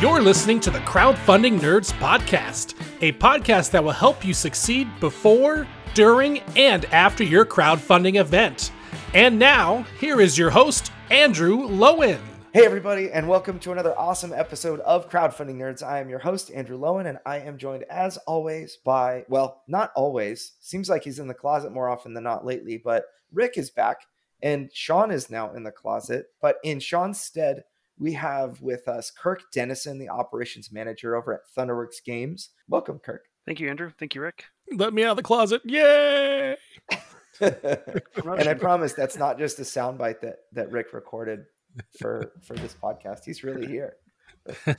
[0.00, 5.68] You're listening to the Crowdfunding Nerds Podcast, a podcast that will help you succeed before,
[5.92, 8.72] during, and after your crowdfunding event.
[9.12, 12.18] And now, here is your host, Andrew Lowen.
[12.54, 15.82] Hey, everybody, and welcome to another awesome episode of Crowdfunding Nerds.
[15.82, 19.92] I am your host, Andrew Lowen, and I am joined, as always, by, well, not
[19.94, 20.52] always.
[20.60, 24.06] Seems like he's in the closet more often than not lately, but Rick is back,
[24.42, 26.28] and Sean is now in the closet.
[26.40, 27.64] But in Sean's stead,
[28.00, 32.50] we have with us Kirk Dennison, the operations manager over at Thunderworks Games.
[32.66, 33.26] Welcome, Kirk.
[33.46, 33.92] Thank you, Andrew.
[33.98, 34.44] Thank you, Rick.
[34.72, 35.60] Let me out of the closet.
[35.64, 36.56] Yay!
[37.40, 41.44] and I promise that's not just a soundbite that that Rick recorded
[41.98, 43.24] for for this podcast.
[43.24, 43.96] He's really here.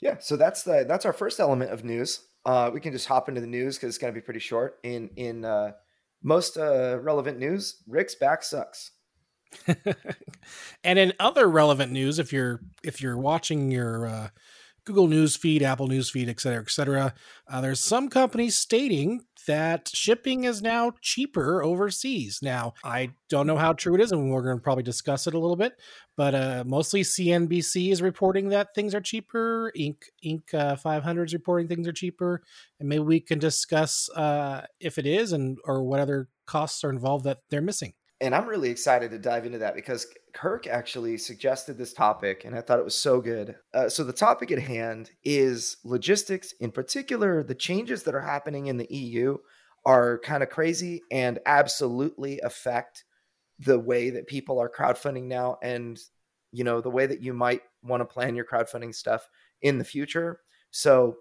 [0.00, 2.20] yeah, so that's the that's our first element of news.
[2.46, 4.78] Uh, we can just hop into the news because it's going to be pretty short.
[4.82, 5.72] In in uh,
[6.22, 8.92] most uh, relevant news, Rick's back sucks.
[10.84, 14.28] and in other relevant news, if you're if you're watching your uh,
[14.84, 17.14] Google News feed, Apple News feed, et cetera, et cetera,
[17.48, 22.40] uh, there's some companies stating that shipping is now cheaper overseas.
[22.42, 25.34] Now, I don't know how true it is, and we're going to probably discuss it
[25.34, 25.74] a little bit.
[26.16, 29.72] But uh, mostly CNBC is reporting that things are cheaper.
[29.78, 29.96] Inc.
[30.24, 30.52] Inc.
[30.52, 32.42] Uh, 500 is reporting things are cheaper,
[32.78, 36.90] and maybe we can discuss uh, if it is and or what other costs are
[36.90, 41.18] involved that they're missing and I'm really excited to dive into that because Kirk actually
[41.18, 43.56] suggested this topic, and I thought it was so good.
[43.74, 48.66] Uh, so, the topic at hand is logistics, in particular, the changes that are happening
[48.66, 49.36] in the EU
[49.84, 53.04] are kind of crazy and absolutely affect
[53.58, 55.98] the way that people are crowdfunding now and
[56.50, 59.28] you know the way that you might want to plan your crowdfunding stuff
[59.62, 61.16] in the future so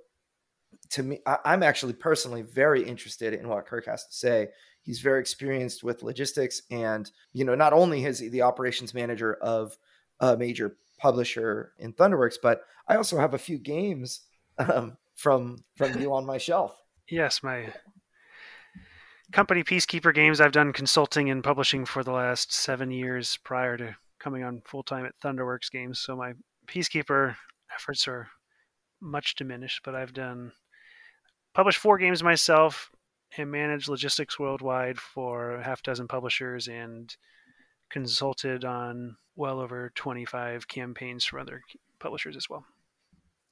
[0.89, 4.47] to me I, am actually personally very interested in what kirk has to say
[4.83, 9.35] He's very experienced with logistics, and you know, not only is he the operations manager
[9.35, 9.77] of
[10.19, 14.21] a major publisher in Thunderworks, but I also have a few games
[14.57, 16.77] um, from from you on my shelf.
[17.09, 17.73] Yes, my
[19.31, 20.39] company Peacekeeper Games.
[20.39, 24.83] I've done consulting and publishing for the last seven years prior to coming on full
[24.83, 25.99] time at Thunderworks Games.
[25.99, 26.33] So my
[26.67, 27.35] Peacekeeper
[27.75, 28.27] efforts are
[29.01, 30.51] much diminished, but I've done
[31.53, 32.89] published four games myself,
[33.37, 37.15] and managed logistics worldwide for a half dozen publishers and
[37.89, 41.61] consulted on well over 25 campaigns for other
[41.99, 42.65] publishers as well.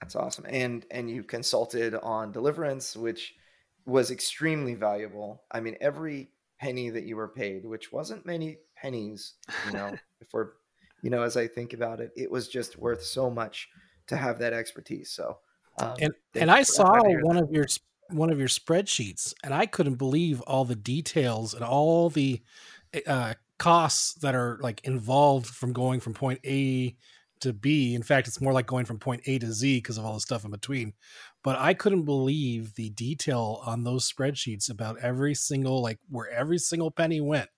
[0.01, 0.45] That's awesome.
[0.49, 3.35] And and you consulted on Deliverance, which
[3.85, 5.43] was extremely valuable.
[5.51, 9.33] I mean, every penny that you were paid, which wasn't many pennies,
[9.67, 9.95] you know,
[10.29, 10.55] for
[11.03, 13.69] you know, as I think about it, it was just worth so much
[14.07, 15.11] to have that expertise.
[15.11, 15.37] So
[15.77, 17.65] um, and and I saw one of your
[18.11, 22.41] one of your spreadsheets and I couldn't believe all the details and all the
[23.07, 26.95] uh, costs that are like involved from going from point A
[27.41, 27.93] to B.
[27.93, 30.19] In fact, it's more like going from point A to Z because of all the
[30.19, 30.93] stuff in between.
[31.43, 36.57] But I couldn't believe the detail on those spreadsheets about every single like where every
[36.57, 37.49] single penny went.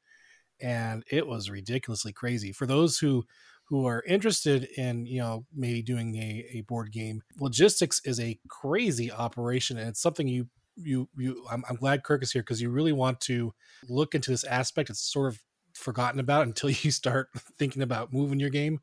[0.61, 2.51] And it was ridiculously crazy.
[2.51, 3.25] For those who
[3.65, 7.21] who are interested in you know maybe doing a, a board game.
[7.39, 12.23] Logistics is a crazy operation and it's something you you you i'm, I'm glad kirk
[12.23, 13.53] is here because you really want to
[13.87, 15.39] look into this aspect it's sort of
[15.75, 18.79] forgotten about until you start thinking about moving your game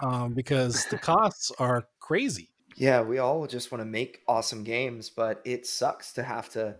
[0.00, 2.50] um, because the costs are crazy.
[2.76, 6.76] Yeah we all just want to make awesome games but it sucks to have to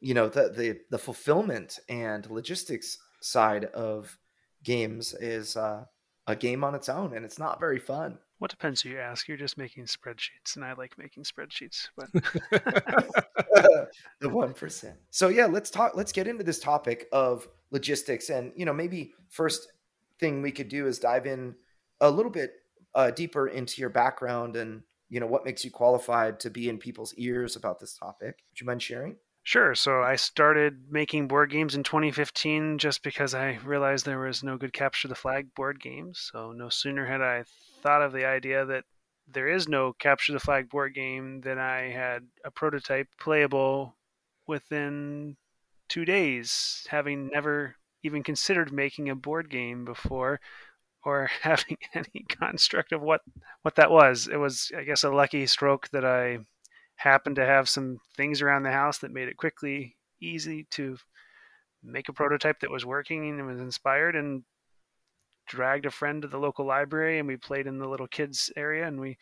[0.00, 4.18] you know the the, the fulfillment and logistics side of
[4.62, 5.84] games is uh
[6.26, 8.18] a game on its own and it's not very fun.
[8.38, 9.28] What depends who you ask.
[9.28, 12.08] You're just making spreadsheets and I like making spreadsheets, but
[14.20, 14.94] the 1%.
[15.10, 19.12] So yeah, let's talk let's get into this topic of logistics and you know maybe
[19.28, 19.72] first
[20.18, 21.54] thing we could do is dive in
[22.00, 22.52] a little bit
[22.94, 26.78] uh, deeper into your background and you know what makes you qualified to be in
[26.78, 28.38] people's ears about this topic.
[28.50, 29.16] Would you mind sharing?
[29.46, 29.76] Sure.
[29.76, 34.56] So I started making board games in 2015 just because I realized there was no
[34.56, 36.28] good capture the flag board games.
[36.32, 37.44] So no sooner had I
[37.80, 38.82] thought of the idea that
[39.28, 43.94] there is no capture the flag board game than I had a prototype playable
[44.48, 45.36] within
[45.88, 50.40] two days, having never even considered making a board game before
[51.04, 53.20] or having any construct of what
[53.62, 54.26] what that was.
[54.26, 56.38] It was, I guess, a lucky stroke that I
[56.96, 60.96] happened to have some things around the house that made it quickly easy to
[61.82, 64.42] make a prototype that was working and was inspired and
[65.46, 68.86] dragged a friend to the local library and we played in the little kids area
[68.86, 69.16] and we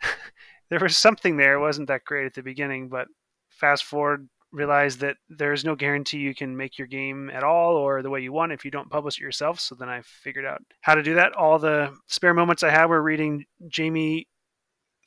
[0.70, 1.54] there was something there.
[1.54, 3.08] It wasn't that great at the beginning but
[3.48, 8.00] fast forward realized that there's no guarantee you can make your game at all or
[8.00, 9.58] the way you want if you don't publish it yourself.
[9.58, 11.32] So then i figured out how to do that.
[11.32, 14.28] All the spare moments i had were reading jamie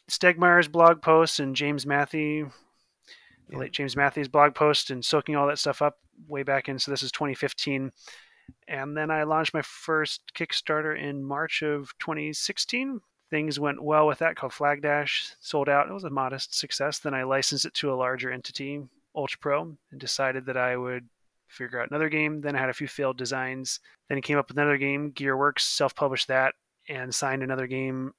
[0.10, 3.58] Stegmaier's blog post and James Mathe, yeah.
[3.58, 5.98] late James Mathe's blog post, and soaking all that stuff up
[6.28, 6.80] way back in.
[6.80, 7.92] So this is 2015.
[8.68, 13.00] And then I launched my first Kickstarter in March of 2016.
[13.30, 15.88] Things went well with that called Flag Dash, sold out.
[15.88, 16.98] It was a modest success.
[16.98, 18.82] Then I licensed it to a larger entity,
[19.16, 21.08] Ultra Pro, and decided that I would
[21.48, 22.42] figure out another game.
[22.42, 23.80] Then I had a few failed designs.
[24.08, 26.56] Then he came up with another game, Gearworks, self published that,
[26.88, 28.14] and signed another game.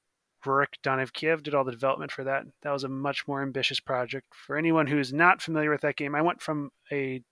[0.44, 2.44] Rurik Kiev did all the development for that.
[2.62, 4.26] That was a much more ambitious project.
[4.32, 7.22] For anyone who's not familiar with that game, I went from a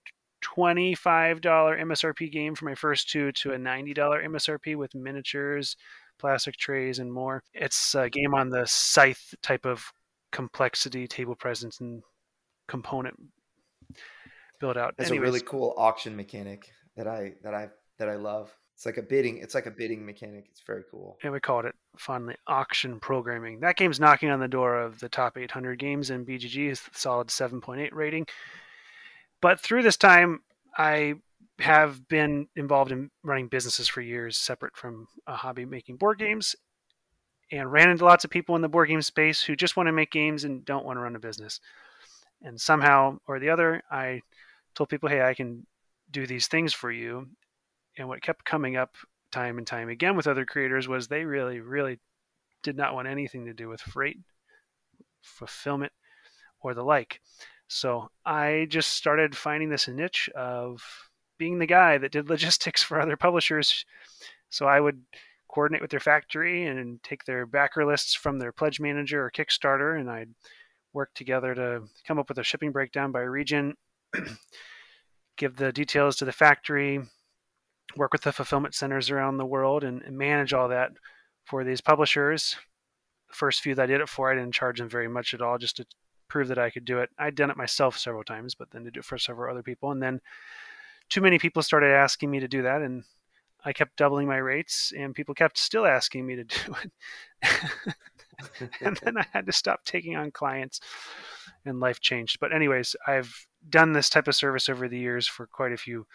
[0.44, 5.76] $25 MSRP game for my first two to a $90 MSRP with miniatures,
[6.18, 7.42] plastic trays, and more.
[7.54, 9.84] It's a game on the scythe type of
[10.32, 12.02] complexity, table presence, and
[12.68, 13.16] component
[14.60, 14.94] build out.
[14.98, 17.68] It's a really cool auction mechanic that I that I
[17.98, 18.54] that I love.
[18.78, 19.38] It's like a bidding.
[19.38, 20.46] It's like a bidding mechanic.
[20.52, 21.18] It's very cool.
[21.24, 23.58] And we called it fondly auction programming.
[23.58, 26.70] That game's knocking on the door of the top 800 games in BGG.
[26.70, 28.28] A solid 7.8 rating.
[29.42, 30.42] But through this time,
[30.76, 31.14] I
[31.58, 36.54] have been involved in running businesses for years, separate from a hobby making board games,
[37.50, 39.92] and ran into lots of people in the board game space who just want to
[39.92, 41.58] make games and don't want to run a business.
[42.42, 44.22] And somehow or the other, I
[44.76, 45.66] told people, hey, I can
[46.12, 47.26] do these things for you.
[47.98, 48.94] And what kept coming up
[49.32, 51.98] time and time again with other creators was they really, really
[52.62, 54.18] did not want anything to do with freight,
[55.20, 55.92] fulfillment,
[56.60, 57.20] or the like.
[57.66, 60.82] So I just started finding this niche of
[61.38, 63.84] being the guy that did logistics for other publishers.
[64.48, 65.02] So I would
[65.48, 69.98] coordinate with their factory and take their backer lists from their pledge manager or Kickstarter,
[69.98, 70.30] and I'd
[70.92, 73.74] work together to come up with a shipping breakdown by region,
[75.36, 77.00] give the details to the factory,
[77.96, 80.92] work with the fulfillment centers around the world, and, and manage all that
[81.44, 82.56] for these publishers.
[83.28, 85.40] The first few that I did it for, I didn't charge them very much at
[85.40, 85.86] all, just to
[86.28, 87.10] prove that I could do it.
[87.18, 89.90] I'd done it myself several times, but then to do it for several other people.
[89.90, 90.20] And then
[91.08, 93.04] too many people started asking me to do that, and
[93.64, 96.74] I kept doubling my rates, and people kept still asking me to do
[97.42, 97.94] it.
[98.80, 100.80] and then I had to stop taking on clients,
[101.64, 102.38] and life changed.
[102.40, 103.34] But, anyways, I've
[103.68, 106.06] done this type of service over the years for quite a few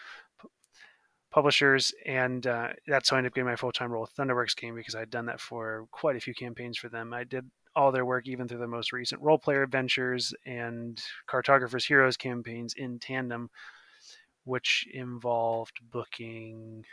[1.34, 4.56] publishers, and uh, that's how I ended up getting my full time role with Thunderworks
[4.56, 7.14] game because I'd done that for quite a few campaigns for them.
[7.14, 11.86] I did all their work, even through the most recent Roll Player adventures and Cartographers
[11.86, 13.50] Heroes campaigns in tandem,
[14.44, 16.86] which involved booking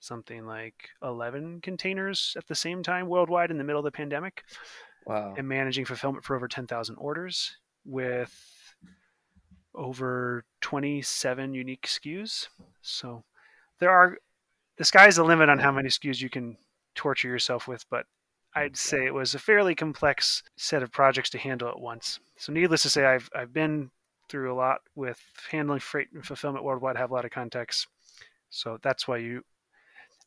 [0.00, 4.42] something like 11 containers at the same time worldwide in the middle of the pandemic.
[5.06, 5.34] Wow.
[5.36, 8.74] And managing fulfillment for over 10,000 orders with
[9.74, 12.48] over 27 unique SKUs.
[12.80, 13.24] So
[13.80, 14.18] there are,
[14.76, 16.56] the sky's the limit on how many SKUs you can
[16.94, 18.06] torture yourself with, but
[18.54, 22.20] I'd say it was a fairly complex set of projects to handle at once.
[22.36, 23.90] So, needless to say, I've I've been
[24.28, 26.96] through a lot with handling freight and fulfillment worldwide.
[26.96, 27.88] Have a lot of context,
[28.50, 29.42] so that's why you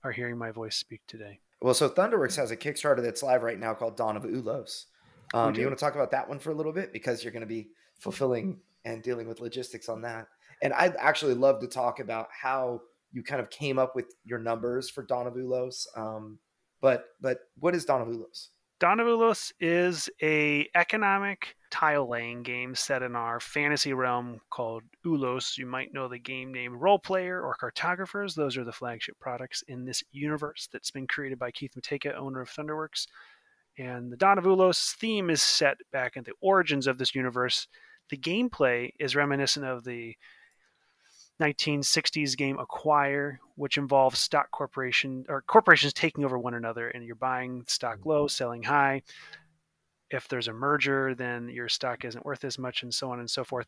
[0.03, 1.39] are hearing my voice speak today.
[1.61, 4.85] Well, so Thunderworks has a Kickstarter that's live right now called Dawn of Ulos.
[5.33, 7.33] Um, do you want to talk about that one for a little bit because you're
[7.33, 10.27] going to be fulfilling and dealing with logistics on that.
[10.61, 12.81] And I'd actually love to talk about how
[13.11, 15.85] you kind of came up with your numbers for Dawn of Ulos.
[15.95, 16.39] Um,
[16.81, 18.49] but but what is Dawn of Ulos?
[18.79, 24.83] Dawn of Ulos is a economic tile laying game set in our fantasy realm called
[25.03, 25.57] Ulos.
[25.57, 28.35] You might know the game name Roll Player or Cartographers.
[28.35, 32.41] Those are the flagship products in this universe that's been created by Keith Matejka, owner
[32.41, 33.07] of Thunderworks.
[33.79, 37.67] And the Dawn of Ulos theme is set back at the origins of this universe.
[38.09, 40.15] The gameplay is reminiscent of the
[41.41, 47.15] 1960s game Acquire, which involves stock corporation or corporations taking over one another, and you're
[47.15, 49.03] buying stock low, selling high.
[50.09, 53.29] If there's a merger, then your stock isn't worth as much, and so on and
[53.29, 53.67] so forth.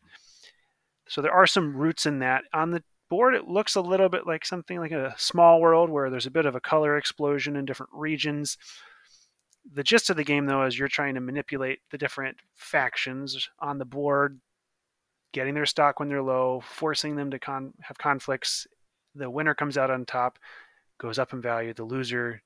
[1.08, 2.44] So there are some roots in that.
[2.52, 6.08] On the board, it looks a little bit like something like a small world where
[6.10, 8.56] there's a bit of a color explosion in different regions.
[9.74, 13.78] The gist of the game, though, is you're trying to manipulate the different factions on
[13.78, 14.40] the board
[15.32, 18.66] getting their stock when they're low, forcing them to con- have conflicts.
[19.14, 20.38] The winner comes out on top,
[20.98, 21.74] goes up in value.
[21.74, 22.42] The loser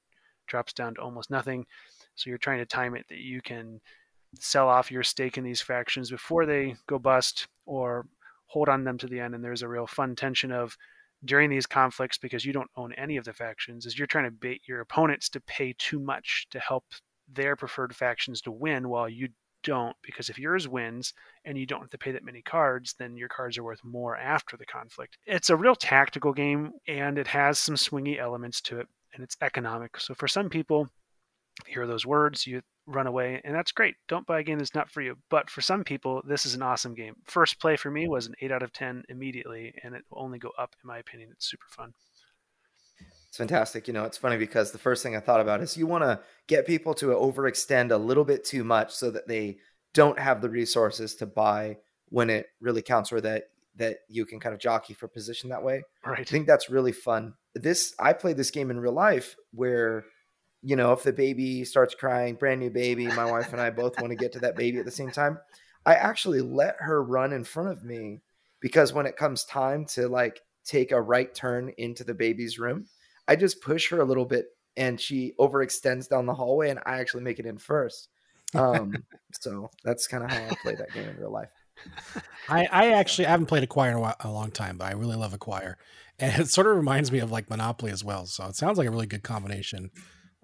[0.47, 1.67] drops down to almost nothing.
[2.15, 3.81] So you're trying to time it that you can
[4.39, 8.07] sell off your stake in these factions before they go bust or
[8.47, 9.35] hold on them to the end.
[9.35, 10.77] And there's a real fun tension of
[11.25, 14.31] during these conflicts because you don't own any of the factions is you're trying to
[14.31, 16.85] bait your opponents to pay too much to help
[17.33, 19.29] their preferred factions to win while you
[19.65, 21.13] don't because if yours wins
[21.45, 24.17] and you don't have to pay that many cards, then your cards are worth more
[24.17, 25.19] after the conflict.
[25.27, 29.37] It's a real tactical game and it has some swingy elements to it and it's
[29.41, 29.99] economic.
[29.99, 30.89] So for some people,
[31.67, 33.95] you hear those words, you run away, and that's great.
[34.09, 35.17] Don't buy a game that's not for you.
[35.31, 37.15] But for some people, this is an awesome game.
[37.25, 40.39] First play for me was an 8 out of 10 immediately, and it will only
[40.39, 41.31] go up, in my opinion.
[41.33, 41.95] It's super fun.
[43.35, 43.89] It's fantastic.
[43.89, 46.21] You know, it's funny because the first thing I thought about is you want to
[46.47, 49.59] get people to overextend a little bit too much so that they
[49.93, 51.79] don't have the resources to buy
[52.11, 55.65] when it really counts or that that you can kind of jockey for position that
[55.65, 55.83] way.
[56.07, 56.21] Right.
[56.21, 57.35] I think that's really fun.
[57.57, 60.05] This I played this game in real life where
[60.63, 64.01] you know, if the baby starts crying, brand new baby, my wife and I both
[64.01, 65.41] want to get to that baby at the same time.
[65.85, 68.23] I actually let her run in front of me
[68.61, 72.87] because when it comes time to like take a right turn into the baby's room,
[73.29, 76.99] I just push her a little bit and she overextends down the hallway and I
[76.99, 78.09] actually make it in first.
[78.55, 78.95] Um,
[79.41, 81.51] so that's kind of how I play that game in real life.
[82.49, 84.93] I, I actually I haven't played Acquire in a, while, a, long time, but I
[84.93, 85.77] really love Acquire,
[86.19, 88.27] and it sort of reminds me of like Monopoly as well.
[88.27, 89.91] So it sounds like a really good combination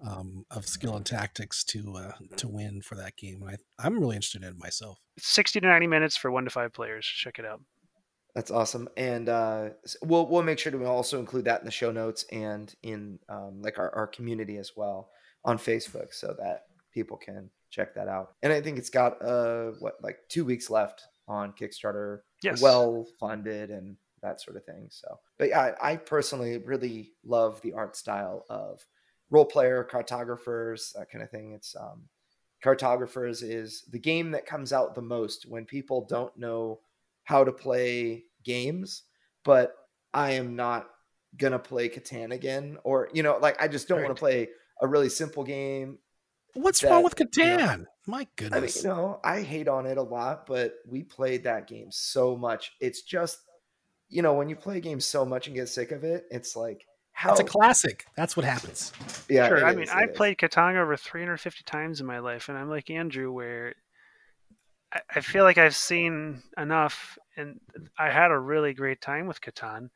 [0.05, 3.43] um, of skill and tactics to uh, to win for that game.
[3.47, 4.99] I, I'm really interested in it myself.
[5.19, 7.05] Sixty to ninety minutes for one to five players.
[7.05, 7.61] Check it out.
[8.33, 9.69] That's awesome, and uh,
[10.03, 13.61] we'll we'll make sure to also include that in the show notes and in um,
[13.61, 15.09] like our, our community as well
[15.43, 18.33] on Facebook, so that people can check that out.
[18.41, 22.19] And I think it's got uh what like two weeks left on Kickstarter.
[22.41, 24.87] Yes, well funded and that sort of thing.
[24.89, 28.85] So, but yeah, I personally really love the art style of
[29.29, 31.53] Roll Player cartographers, that kind of thing.
[31.53, 32.03] It's um,
[32.63, 36.79] cartographers is the game that comes out the most when people don't know
[37.31, 39.03] how to play games,
[39.45, 39.73] but
[40.13, 40.89] I am not
[41.37, 44.07] gonna play Catan again, or you know, like I just don't right.
[44.07, 44.49] want to play
[44.81, 45.97] a really simple game.
[46.55, 47.37] What's that, wrong with Catan?
[47.37, 48.85] You know, My goodness.
[48.85, 51.87] I mean, you know, I hate on it a lot, but we played that game
[51.89, 52.73] so much.
[52.81, 53.39] It's just,
[54.09, 56.57] you know, when you play a game so much and get sick of it, it's
[56.57, 57.31] like how?
[57.31, 58.03] It's a classic.
[58.17, 58.91] That's what happens.
[59.29, 59.65] Yeah, sure.
[59.65, 63.31] I mean, I played Catan over 350 times in my life, and I'm like Andrew,
[63.31, 63.75] where
[64.93, 67.59] I, I feel like I've seen enough, and
[67.97, 69.89] I had a really great time with Catan,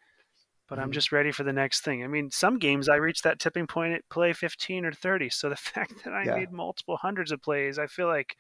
[0.68, 0.84] but mm-hmm.
[0.84, 2.04] I'm just ready for the next thing.
[2.04, 5.30] I mean, some games I reach that tipping point at play 15 or 30.
[5.30, 6.36] So the fact that I yeah.
[6.36, 8.36] made multiple hundreds of plays, I feel like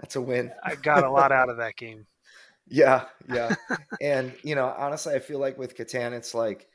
[0.00, 0.52] that's a win.
[0.62, 2.06] I got a lot out of that game.
[2.70, 3.54] Yeah, yeah.
[4.02, 6.68] and you know, honestly, I feel like with Catan, it's like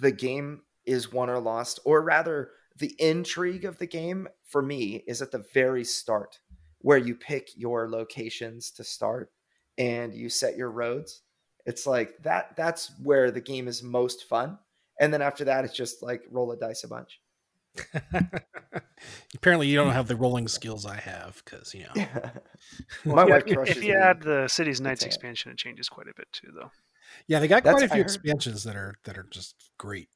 [0.00, 5.04] the game is won or lost, or rather, the intrigue of the game for me
[5.06, 6.38] is at the very start,
[6.80, 9.30] where you pick your locations to start
[9.76, 11.22] and you set your roads.
[11.66, 12.56] It's like that.
[12.56, 14.58] That's where the game is most fun,
[15.00, 17.20] and then after that, it's just like roll a dice a bunch.
[19.34, 22.06] Apparently, you don't have the rolling skills I have because you know.
[23.04, 23.76] well, My wife crushes.
[23.76, 26.70] If you add the Cities Knights expansion, it changes quite a bit too, though.
[27.26, 30.08] Yeah, they got That's, quite a few expansions that are that are just great.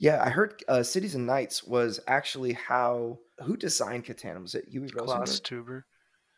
[0.00, 4.40] Yeah, I heard uh, Cities and Knights was actually how who designed Catan?
[4.40, 5.82] Was it Uwe Klaus Teuber?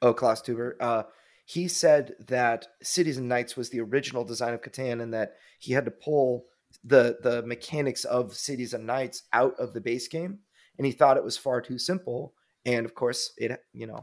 [0.02, 0.72] Oh, Klaus Teuber.
[0.80, 1.04] Uh,
[1.44, 5.72] he said that Cities and Knights was the original design of Catan, and that he
[5.74, 6.46] had to pull
[6.82, 10.40] the the mechanics of Cities and Knights out of the base game,
[10.76, 12.34] and he thought it was far too simple.
[12.66, 14.00] And of course, it you know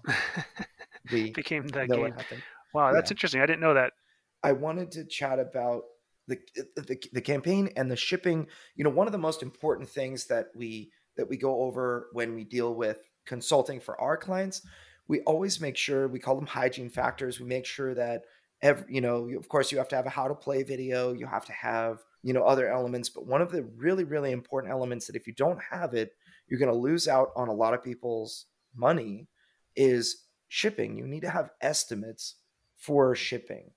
[1.12, 2.14] we became that game.
[2.74, 3.14] Wow, that's yeah.
[3.14, 3.42] interesting.
[3.42, 3.92] I didn't know that.
[4.42, 5.82] I wanted to chat about
[6.30, 8.48] the, the the campaign and the shipping.
[8.76, 12.36] You know, one of the most important things that we that we go over when
[12.36, 14.62] we deal with consulting for our clients,
[15.08, 17.40] we always make sure we call them hygiene factors.
[17.40, 18.24] We make sure that
[18.62, 21.14] every, you know, of course, you have to have a how to play video.
[21.14, 24.72] You have to have you know other elements, but one of the really really important
[24.72, 26.14] elements that if you don't have it,
[26.48, 28.46] you're going to lose out on a lot of people's
[28.76, 29.28] money
[29.76, 30.98] is shipping.
[30.98, 32.36] You need to have estimates
[32.78, 33.72] for shipping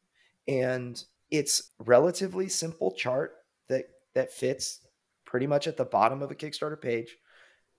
[0.48, 1.02] and
[1.32, 3.32] it's relatively simple chart
[3.68, 4.86] that that fits
[5.24, 7.16] pretty much at the bottom of a Kickstarter page,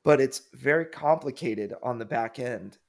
[0.04, 2.80] but it's very complicated on the back end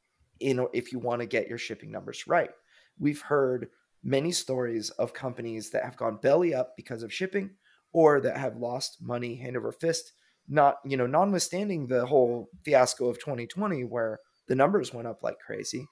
[0.40, 2.50] in if you want to get your shipping numbers right.
[2.98, 3.68] We've heard
[4.02, 7.50] many stories of companies that have gone belly up because of shipping
[7.92, 10.12] or that have lost money hand over fist
[10.46, 15.38] not you know notwithstanding the whole fiasco of 2020 where the numbers went up like
[15.38, 15.88] crazy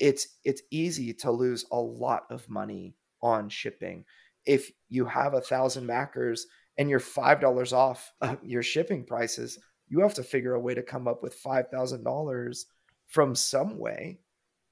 [0.00, 4.04] it's it's easy to lose a lot of money on shipping.
[4.46, 6.46] If you have a thousand backers
[6.76, 9.58] and you're five dollars off your shipping prices,
[9.88, 12.66] you have to figure a way to come up with five thousand dollars
[13.06, 14.20] from some way,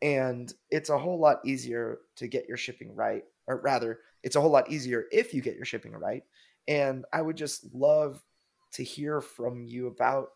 [0.03, 4.41] and it's a whole lot easier to get your shipping right, or rather, it's a
[4.41, 6.23] whole lot easier if you get your shipping right.
[6.69, 8.23] And I would just love
[8.73, 10.31] to hear from you about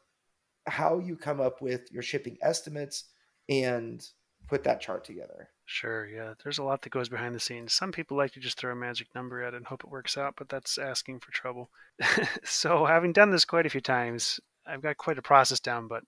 [0.66, 3.04] how you come up with your shipping estimates
[3.48, 4.06] and
[4.48, 5.48] put that chart together.
[5.72, 6.34] Sure, yeah.
[6.42, 7.72] There's a lot that goes behind the scenes.
[7.72, 10.18] Some people like to just throw a magic number at it and hope it works
[10.18, 11.70] out, but that's asking for trouble.
[12.44, 16.02] so, having done this quite a few times, I've got quite a process down, but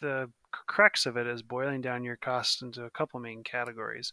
[0.00, 0.32] the
[0.66, 4.12] crux of it is boiling down your costs into a couple main categories.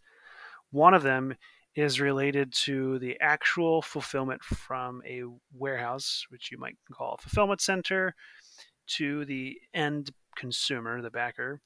[0.70, 1.34] One of them
[1.74, 7.62] is related to the actual fulfillment from a warehouse, which you might call a fulfillment
[7.62, 8.14] center,
[8.98, 11.60] to the end consumer, the backer.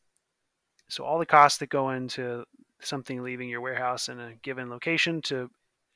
[0.88, 2.46] So all the costs that go into
[2.86, 5.50] something leaving your warehouse in a given location to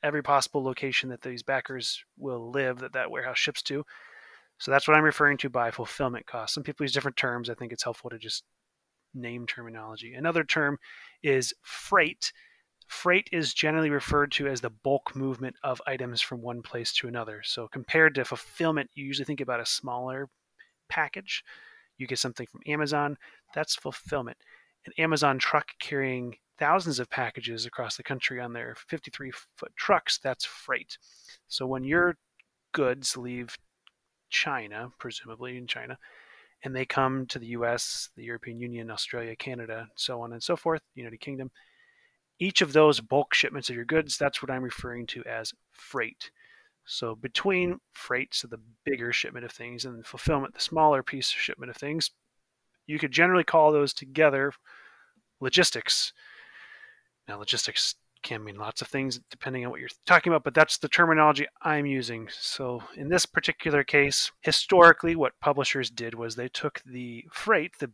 [0.04, 3.84] every possible location that these backers will live that that warehouse ships to.
[4.58, 6.54] So that's what I'm referring to by fulfillment cost.
[6.54, 7.50] Some people use different terms.
[7.50, 8.44] I think it's helpful to just
[9.14, 10.14] name terminology.
[10.14, 10.78] Another term
[11.24, 12.32] is freight.
[12.88, 17.08] Freight is generally referred to as the bulk movement of items from one place to
[17.08, 17.42] another.
[17.44, 20.28] So compared to fulfillment, you usually think about a smaller
[20.90, 21.44] package.
[21.98, 23.18] You get something from Amazon,
[23.54, 24.38] that's fulfillment.
[24.86, 30.20] An Amazon truck carrying thousands of packages across the country on their 53 foot trucks,
[30.22, 30.98] that's freight.
[31.48, 31.90] So when hmm.
[31.90, 32.18] your
[32.74, 33.58] goods leave
[34.30, 35.98] China, presumably in China,
[36.64, 40.56] and they come to the US, the European Union, Australia, Canada, so on and so
[40.56, 41.52] forth, United Kingdom,
[42.40, 46.32] each of those bulk shipments of your goods, that's what I'm referring to as freight.
[46.86, 51.40] So between freight, so the bigger shipment of things, and fulfillment, the smaller piece of
[51.40, 52.12] shipment of things,
[52.88, 54.52] you could generally call those together
[55.40, 56.14] logistics.
[57.30, 57.94] Now, logistics
[58.24, 61.46] can mean lots of things depending on what you're talking about, but that's the terminology
[61.62, 62.28] I'm using.
[62.32, 67.92] So, in this particular case, historically, what publishers did was they took the freight, the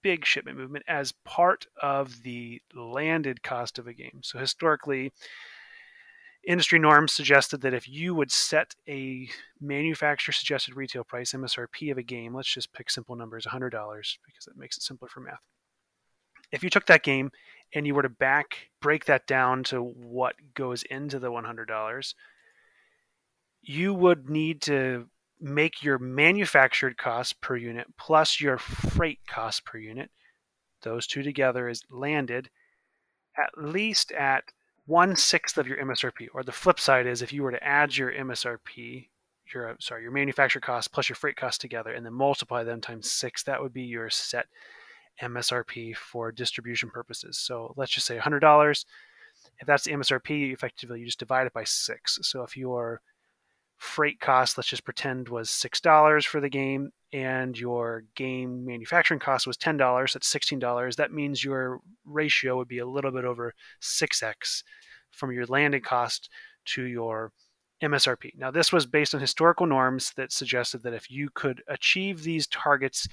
[0.00, 4.20] big shipment movement, as part of the landed cost of a game.
[4.22, 5.10] So, historically,
[6.46, 9.28] industry norms suggested that if you would set a
[9.60, 14.44] manufacturer suggested retail price MSRP of a game, let's just pick simple numbers $100 because
[14.46, 15.42] that makes it simpler for math.
[16.52, 17.30] If you took that game
[17.74, 22.14] and you were to back break that down to what goes into the $100,
[23.62, 25.08] you would need to
[25.40, 30.10] make your manufactured cost per unit plus your freight cost per unit,
[30.82, 32.50] those two together is landed
[33.36, 34.44] at least at
[34.86, 36.28] one sixth of your MSRP.
[36.34, 39.08] Or the flip side is if you were to add your MSRP,
[39.52, 42.80] your uh, sorry, your manufacturer cost plus your freight cost together, and then multiply them
[42.80, 44.46] times six, that would be your set
[45.22, 47.38] MSRP for distribution purposes.
[47.38, 48.84] So let's just say $100.
[49.60, 52.18] If that's the MSRP, effectively you just divide it by six.
[52.22, 53.00] So if your
[53.76, 59.46] freight cost, let's just pretend, was $6 for the game, and your game manufacturing cost
[59.46, 60.96] was $10, that's $16.
[60.96, 64.62] That means your ratio would be a little bit over 6x
[65.12, 66.28] from your landing cost
[66.66, 67.32] to your
[67.82, 68.36] MSRP.
[68.36, 72.48] Now, this was based on historical norms that suggested that if you could achieve these
[72.48, 73.08] targets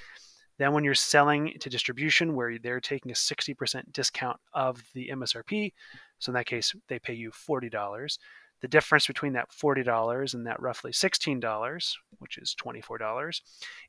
[0.58, 5.74] then, when you're selling to distribution, where they're taking a 60% discount of the MSRP,
[6.20, 8.18] so in that case, they pay you $40.
[8.62, 13.42] The difference between that $40 and that roughly $16, which is $24,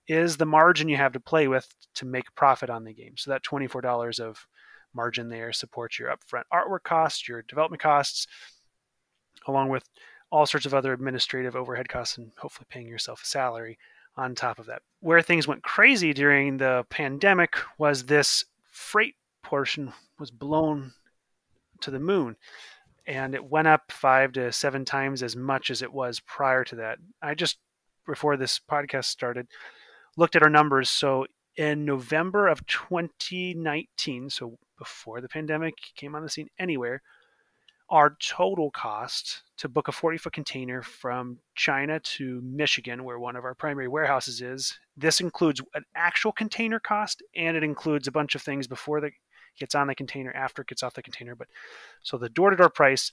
[0.09, 3.15] is the margin you have to play with to make profit on the game.
[3.17, 4.47] So that $24 of
[4.93, 8.27] margin there supports your upfront artwork costs, your development costs,
[9.47, 9.85] along with
[10.31, 13.79] all sorts of other administrative overhead costs and hopefully paying yourself a salary
[14.17, 14.83] on top of that.
[15.01, 20.93] Where things went crazy during the pandemic was this freight portion was blown
[21.81, 22.37] to the moon
[23.07, 26.77] and it went up five to seven times as much as it was prior to
[26.77, 26.99] that.
[27.23, 27.59] I just,
[28.07, 29.47] before this podcast started,
[30.17, 30.91] looked at our numbers.
[30.91, 31.27] So
[31.57, 37.03] in November of 2019, so before the pandemic came on the scene anywhere,
[37.89, 43.37] our total cost to book a 40 foot container from China to Michigan, where one
[43.37, 48.13] of our primary warehouses is, this includes an actual container cost and it includes a
[48.13, 49.15] bunch of things before it
[49.59, 51.35] gets on the container, after it gets off the container.
[51.35, 51.49] But
[52.03, 53.13] so the door to door price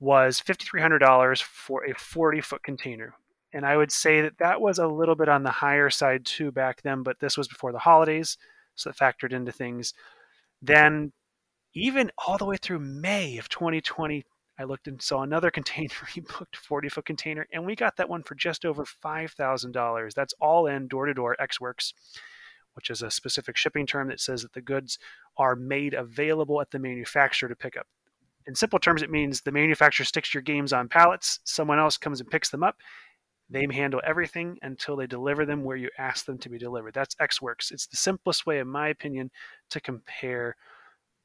[0.00, 3.14] was $5,300 for a 40 foot container.
[3.52, 6.52] And I would say that that was a little bit on the higher side too
[6.52, 8.36] back then, but this was before the holidays.
[8.74, 9.94] So it factored into things.
[10.60, 11.12] Then
[11.74, 14.24] even all the way through May of 2020,
[14.58, 15.94] I looked and saw another container.
[16.12, 20.14] He booked 40 foot container, and we got that one for just over $5,000.
[20.14, 21.94] That's all in door to door Ex Works,
[22.74, 24.98] which is a specific shipping term that says that the goods
[25.36, 27.86] are made available at the manufacturer to pick up.
[28.46, 32.20] In simple terms, it means the manufacturer sticks your games on pallets, someone else comes
[32.20, 32.76] and picks them up.
[33.50, 36.94] They handle everything until they deliver them where you ask them to be delivered.
[36.94, 37.70] That's Ex Works.
[37.70, 39.30] It's the simplest way, in my opinion,
[39.70, 40.56] to compare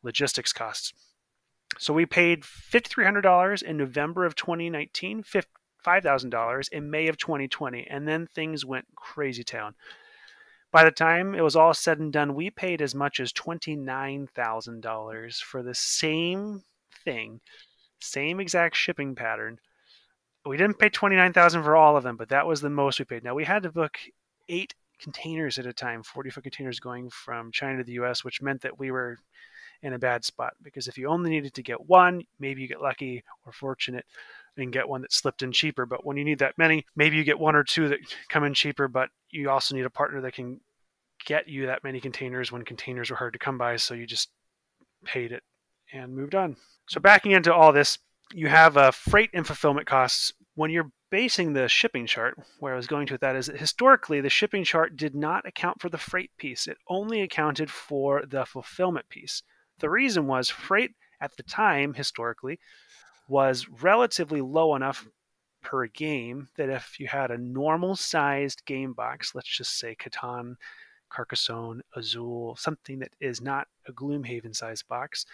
[0.04, 0.94] logistics costs.
[1.80, 8.28] So we paid $5,300 in November of 2019, $5,000 in May of 2020, and then
[8.28, 9.74] things went crazy town.
[10.72, 15.42] By the time it was all said and done, we paid as much as $29,000
[15.42, 16.64] for the same
[17.04, 17.42] thing,
[18.00, 19.60] same exact shipping pattern.
[20.46, 23.24] We didn't pay 29000 for all of them, but that was the most we paid.
[23.24, 23.98] Now we had to book
[24.50, 28.42] eight containers at a time, 40 foot containers going from China to the US, which
[28.42, 29.18] meant that we were
[29.84, 32.82] in a bad spot because if you only needed to get one, maybe you get
[32.82, 34.06] lucky or fortunate
[34.58, 35.86] and get one that slipped in cheaper.
[35.86, 38.54] But when you need that many, maybe you get one or two that come in
[38.54, 40.60] cheaper, but you also need a partner that can
[41.26, 43.76] get you that many containers when containers were hard to come by.
[43.76, 44.30] So you just
[45.04, 45.44] paid it
[45.92, 46.56] and moved on.
[46.88, 48.00] So backing into all this,
[48.34, 50.34] you have uh, freight and fulfillment costs.
[50.56, 53.60] When you're basing the shipping chart, where I was going to with that is that
[53.60, 56.68] historically the shipping chart did not account for the freight piece.
[56.68, 59.44] It only accounted for the fulfillment piece.
[59.84, 62.58] The reason was freight at the time, historically,
[63.28, 65.06] was relatively low enough
[65.62, 70.56] per game that if you had a normal sized game box, let's just say Catan,
[71.10, 75.26] Carcassonne, Azul, something that is not a Gloomhaven sized box,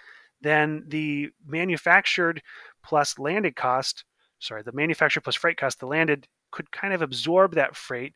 [0.42, 2.42] then the manufactured
[2.84, 4.04] plus landed cost,
[4.40, 8.16] sorry, the manufactured plus freight cost, the landed could kind of absorb that freight.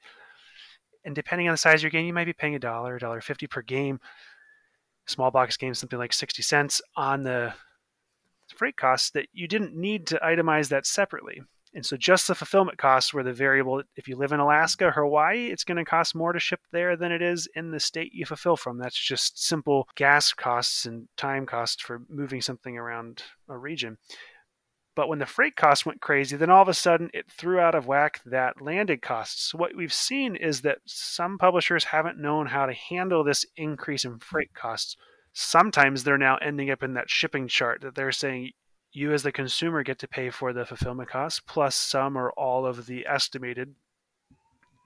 [1.06, 3.00] And depending on the size of your game, you might be paying a dollar, a
[3.00, 4.00] dollar fifty per game.
[5.06, 7.54] Small box game, something like 60 cents on the
[8.56, 11.42] freight costs that you didn't need to itemize that separately.
[11.76, 13.82] And so just the fulfillment costs were the variable.
[13.96, 17.12] If you live in Alaska, Hawaii, it's going to cost more to ship there than
[17.12, 18.78] it is in the state you fulfill from.
[18.78, 23.98] That's just simple gas costs and time costs for moving something around a region.
[24.96, 27.76] But when the freight costs went crazy, then all of a sudden it threw out
[27.76, 29.50] of whack that landed costs.
[29.52, 34.06] So what we've seen is that some publishers haven't known how to handle this increase
[34.06, 34.96] in freight costs
[35.34, 38.52] sometimes they're now ending up in that shipping chart that they're saying
[38.92, 42.66] you as the consumer get to pay for the fulfillment costs plus some or all
[42.66, 43.74] of the estimated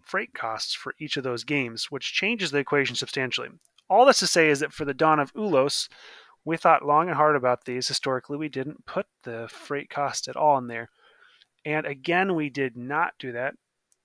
[0.01, 3.49] freight costs for each of those games, which changes the equation substantially.
[3.89, 5.89] All this to say is that for the dawn of Ulos,
[6.47, 7.87] we thought long and hard about these.
[7.87, 10.89] Historically, we didn't put the freight cost at all in there.
[11.65, 13.55] And again, we did not do that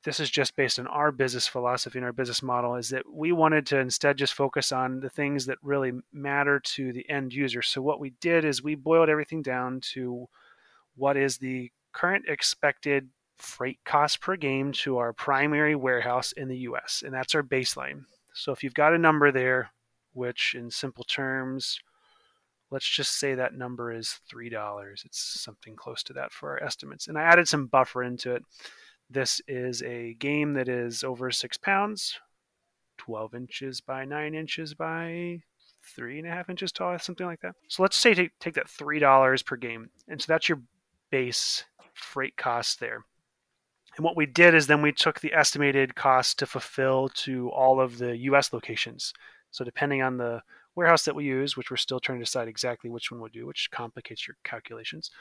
[0.04, 3.32] this is just based on our business philosophy and our business model is that we
[3.32, 7.62] wanted to instead just focus on the things that really matter to the end user.
[7.62, 10.28] So what we did is we boiled everything down to
[10.96, 16.58] what is the current expected freight cost per game to our primary warehouse in the
[16.58, 18.04] US and that's our baseline.
[18.34, 19.70] So if you've got a number there
[20.14, 21.78] which in simple terms
[22.72, 25.04] let's just say that number is $3.
[25.04, 27.06] It's something close to that for our estimates.
[27.06, 28.42] And I added some buffer into it
[29.12, 32.18] this is a game that is over six pounds,
[32.98, 35.42] 12 inches by nine inches by
[35.94, 37.54] three and a half inches tall, something like that.
[37.68, 39.90] So let's say take, take that $3 per game.
[40.08, 40.62] And so that's your
[41.10, 43.04] base freight cost there.
[43.96, 47.80] And what we did is then we took the estimated cost to fulfill to all
[47.80, 49.12] of the US locations.
[49.50, 50.40] So depending on the
[50.74, 53.46] warehouse that we use, which we're still trying to decide exactly which one we'll do,
[53.46, 55.10] which complicates your calculations.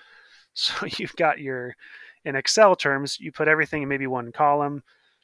[0.54, 1.78] So you've got your
[2.26, 4.84] in Excel terms, you put everything in maybe one column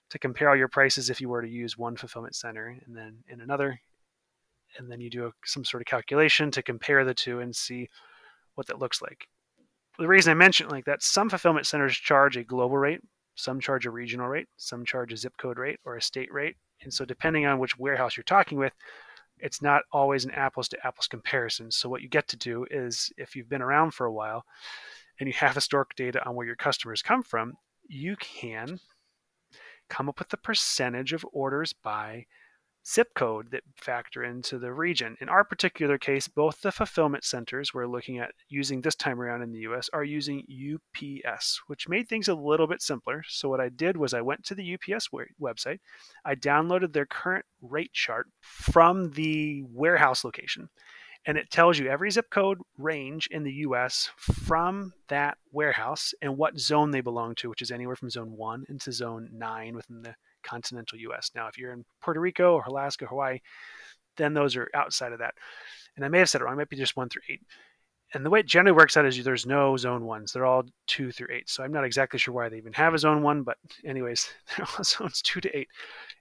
[0.09, 3.17] to compare all your prices if you were to use one fulfillment center and then
[3.27, 3.79] in another.
[4.77, 7.89] And then you do a, some sort of calculation to compare the two and see
[8.55, 9.27] what that looks like.
[9.99, 13.01] The reason I mention like that, some fulfillment centers charge a global rate,
[13.35, 16.55] some charge a regional rate, some charge a zip code rate or a state rate.
[16.83, 18.73] And so, depending on which warehouse you're talking with,
[19.39, 21.71] it's not always an apples to apples comparison.
[21.71, 24.45] So, what you get to do is if you've been around for a while,
[25.19, 27.53] and you have historic data on where your customers come from,
[27.87, 28.79] you can
[29.89, 32.25] come up with the percentage of orders by
[32.87, 35.17] zip code that factor into the region.
[35.19, 39.41] In our particular case, both the fulfillment centers we're looking at using this time around
[39.41, 43.23] in the US are using UPS, which made things a little bit simpler.
[43.27, 45.09] So, what I did was I went to the UPS
[45.41, 45.79] website,
[46.23, 50.69] I downloaded their current rate chart from the warehouse location
[51.27, 56.37] and it tells you every zip code range in the US from that warehouse and
[56.37, 60.03] what zone they belong to, which is anywhere from zone 1 into zone 9 within
[60.03, 61.31] the continental US.
[61.35, 63.39] Now, if you're in Puerto Rico or Alaska, Hawaii,
[64.17, 65.35] then those are outside of that.
[65.95, 67.41] And I may have said it wrong, it might be just 1 through 8.
[68.13, 70.31] And the way it generally works out is there's no zone ones.
[70.31, 71.49] They're all two through eight.
[71.49, 74.65] So I'm not exactly sure why they even have a zone one, but anyways, they're
[74.77, 75.67] all zones two to eight.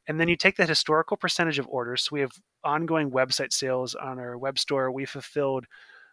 [0.09, 2.03] And then you take that historical percentage of orders.
[2.03, 2.33] So we have
[2.65, 4.91] ongoing website sales on our web store.
[4.91, 5.67] We fulfilled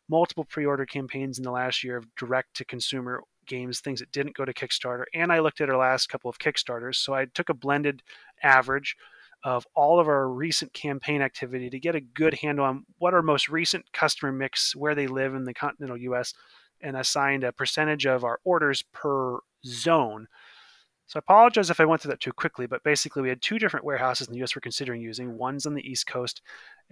[0.09, 4.35] multiple pre-order campaigns in the last year of direct to consumer games, things that didn't
[4.35, 5.03] go to Kickstarter.
[5.13, 6.95] And I looked at our last couple of Kickstarters.
[6.95, 8.03] So I took a blended
[8.41, 8.95] average
[9.43, 13.21] of all of our recent campaign activity to get a good handle on what our
[13.21, 16.33] most recent customer mix, where they live in the continental US,
[16.81, 20.27] and assigned a percentage of our orders per zone
[21.07, 23.59] So I apologize if I went through that too quickly, but basically we had two
[23.59, 25.37] different warehouses in the US we're considering using.
[25.37, 26.41] One's on the East Coast,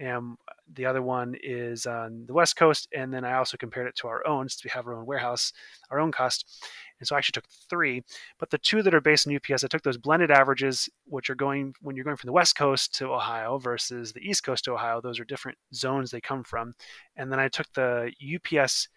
[0.02, 0.36] and
[0.74, 2.88] the other one is on the West Coast.
[2.92, 5.52] And then I also compared it to our own, since we have our own warehouse,
[5.90, 6.66] our own cost.
[6.98, 8.02] And so I actually took three,
[8.40, 11.36] but the two that are based on UPS, I took those blended averages, which are
[11.36, 14.72] going when you're going from the West Coast to Ohio versus the East Coast to
[14.72, 15.00] Ohio.
[15.00, 16.74] Those are different zones they come from.
[17.14, 18.88] And then I took the UPS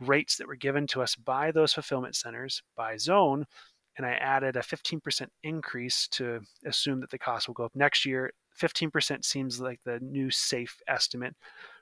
[0.00, 3.46] rates that were given to us by those fulfillment centers by zone
[3.96, 8.04] and I added a 15% increase to assume that the cost will go up next
[8.04, 8.32] year.
[8.60, 11.34] 15% seems like the new safe estimate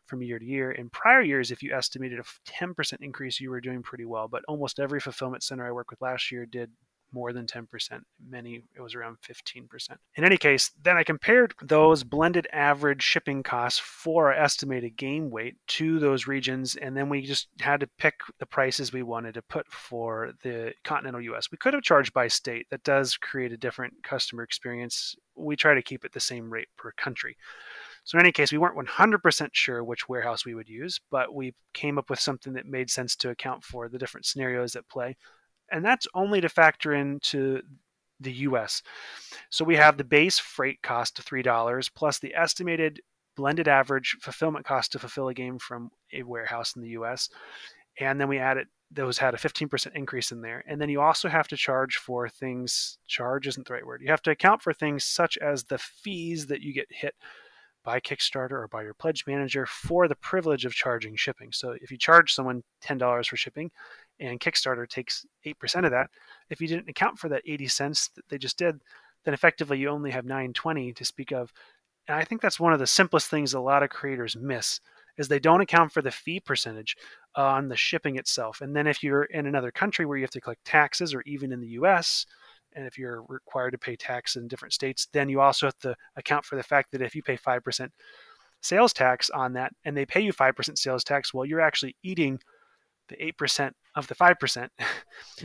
[0.06, 0.72] from year to year.
[0.72, 4.28] In prior years, if you estimated a 10% increase, you were doing pretty well.
[4.28, 6.70] But almost every fulfillment center I worked with last year did
[7.12, 7.66] more than 10%.
[8.28, 9.90] Many, it was around 15%.
[10.16, 15.30] In any case, then I compared those blended average shipping costs for our estimated game
[15.30, 19.34] weight to those regions, and then we just had to pick the prices we wanted
[19.34, 21.50] to put for the continental US.
[21.50, 22.66] We could have charged by state.
[22.70, 25.16] That does create a different customer experience.
[25.34, 27.36] We try to keep it the same rate per country.
[28.04, 31.54] So, in any case, we weren't 100% sure which warehouse we would use, but we
[31.74, 35.16] came up with something that made sense to account for the different scenarios at play
[35.70, 37.62] and that's only to factor into
[38.20, 38.82] the US.
[39.48, 43.00] So we have the base freight cost of $3 plus the estimated
[43.36, 47.30] blended average fulfillment cost to fulfill a game from a warehouse in the US.
[47.98, 50.64] And then we added those had a 15% increase in there.
[50.66, 54.02] And then you also have to charge for things, charge isn't the right word.
[54.02, 57.14] You have to account for things such as the fees that you get hit
[57.84, 61.50] by Kickstarter or by your pledge manager for the privilege of charging shipping.
[61.52, 63.70] So if you charge someone $10 for shipping
[64.20, 66.10] and Kickstarter takes 8% of that,
[66.50, 68.80] if you didn't account for that 80 cents that they just did,
[69.24, 71.52] then effectively you only have 920 to speak of.
[72.06, 74.80] And I think that's one of the simplest things a lot of creators miss
[75.16, 76.96] is they don't account for the fee percentage
[77.34, 78.60] on the shipping itself.
[78.60, 81.52] And then if you're in another country where you have to collect taxes or even
[81.52, 82.26] in the US,
[82.74, 85.96] and if you're required to pay tax in different states, then you also have to
[86.16, 87.90] account for the fact that if you pay 5%
[88.62, 92.40] sales tax on that and they pay you 5% sales tax, well, you're actually eating
[93.10, 94.68] the 8% of the 5%.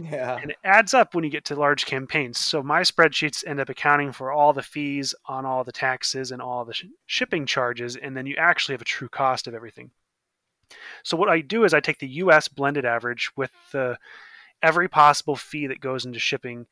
[0.01, 0.37] Yeah.
[0.41, 2.37] and it adds up when you get to large campaigns.
[2.37, 6.41] So my spreadsheets end up accounting for all the fees on all the taxes and
[6.41, 7.95] all the sh- shipping charges.
[7.95, 9.91] And then you actually have a true cost of everything.
[11.03, 13.97] So what I do is I take the US blended average with the
[14.61, 16.65] every possible fee that goes into shipping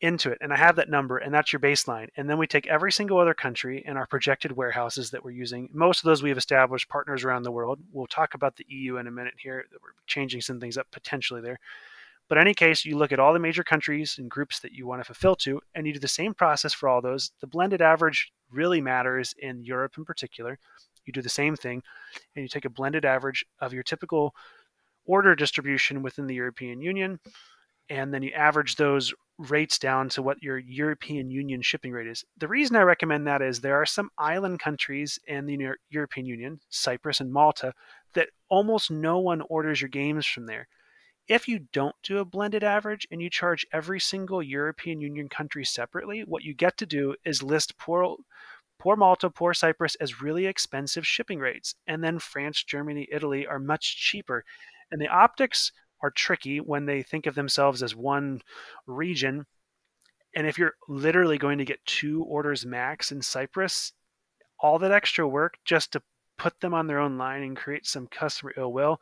[0.00, 2.08] into it and I have that number and that's your baseline.
[2.16, 5.68] And then we take every single other country and our projected warehouses that we're using.
[5.72, 7.80] Most of those we have established partners around the world.
[7.92, 10.86] We'll talk about the EU in a minute here that we're changing some things up
[10.90, 11.58] potentially there.
[12.28, 14.86] But in any case, you look at all the major countries and groups that you
[14.86, 17.32] want to fulfill to, and you do the same process for all those.
[17.40, 20.56] The blended average really matters in Europe in particular.
[21.04, 21.82] You do the same thing,
[22.36, 24.32] and you take a blended average of your typical
[25.06, 27.18] order distribution within the European Union,
[27.90, 32.24] and then you average those rates down to what your European Union shipping rate is.
[32.38, 35.58] The reason I recommend that is there are some island countries in the
[35.90, 37.72] European Union, Cyprus and Malta,
[38.14, 40.68] that almost no one orders your games from there.
[41.26, 45.64] If you don't do a blended average and you charge every single European Union country
[45.64, 48.16] separately, what you get to do is list poor,
[48.78, 51.74] poor Malta, poor Cyprus as really expensive shipping rates.
[51.86, 54.44] And then France, Germany, Italy are much cheaper.
[54.90, 55.72] And the optics
[56.02, 58.42] are tricky when they think of themselves as one
[58.86, 59.46] region.
[60.34, 63.92] And if you're literally going to get two orders max in Cyprus,
[64.58, 66.02] all that extra work just to
[66.38, 69.00] put them on their own line and create some customer ill will,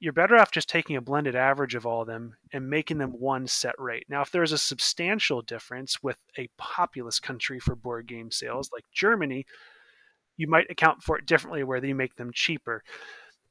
[0.00, 3.10] you're better off just taking a blended average of all of them and making them
[3.10, 4.06] one set rate.
[4.08, 8.84] Now, if there's a substantial difference with a populous country for board game sales like
[8.92, 9.44] Germany,
[10.36, 12.84] you might account for it differently where you make them cheaper.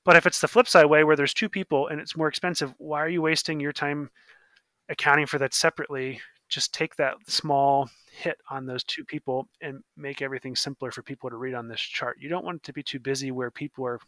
[0.08, 2.74] But if it's the flip side way where there's two people and it's more expensive,
[2.78, 4.10] why are you wasting your time
[4.88, 6.22] accounting for that separately?
[6.48, 11.30] Just take that small hit on those two people and make everything simpler for people
[11.30, 12.16] to read on this chart.
[12.22, 14.00] You don't want it to be too busy where people are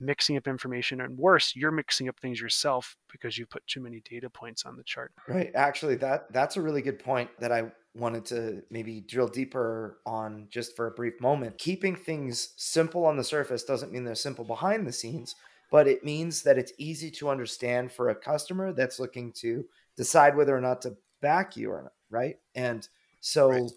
[0.00, 4.02] mixing up information and worse you're mixing up things yourself because you put too many
[4.08, 7.70] data points on the chart right actually that that's a really good point that i
[7.94, 11.56] wanted to maybe drill deeper on just for a brief moment.
[11.58, 15.36] Keeping things simple on the surface doesn't mean they're simple behind the scenes,
[15.70, 19.64] but it means that it's easy to understand for a customer that's looking to
[19.96, 22.36] decide whether or not to back you or not, right?
[22.54, 22.86] And
[23.20, 23.70] so right.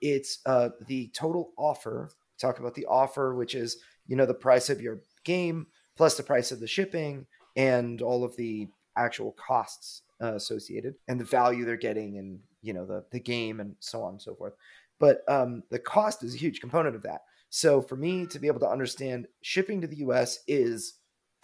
[0.00, 2.10] it's uh, the total offer.
[2.38, 6.22] Talk about the offer, which is you know the price of your game plus the
[6.22, 11.66] price of the shipping and all of the actual costs uh, associated and the value
[11.66, 14.54] they're getting and you know the the game and so on and so forth
[14.98, 18.46] but um, the cost is a huge component of that so for me to be
[18.46, 20.94] able to understand shipping to the us is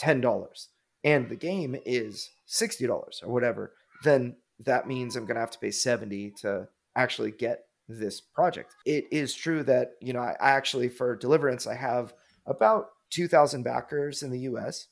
[0.01, 0.67] $10
[1.05, 5.59] and the game is $60 or whatever then that means I'm going to have to
[5.59, 8.75] pay 70 to actually get this project.
[8.87, 12.15] It is true that, you know, I actually, for Deliverance, I have
[12.47, 14.89] about 2,000 backers in the US.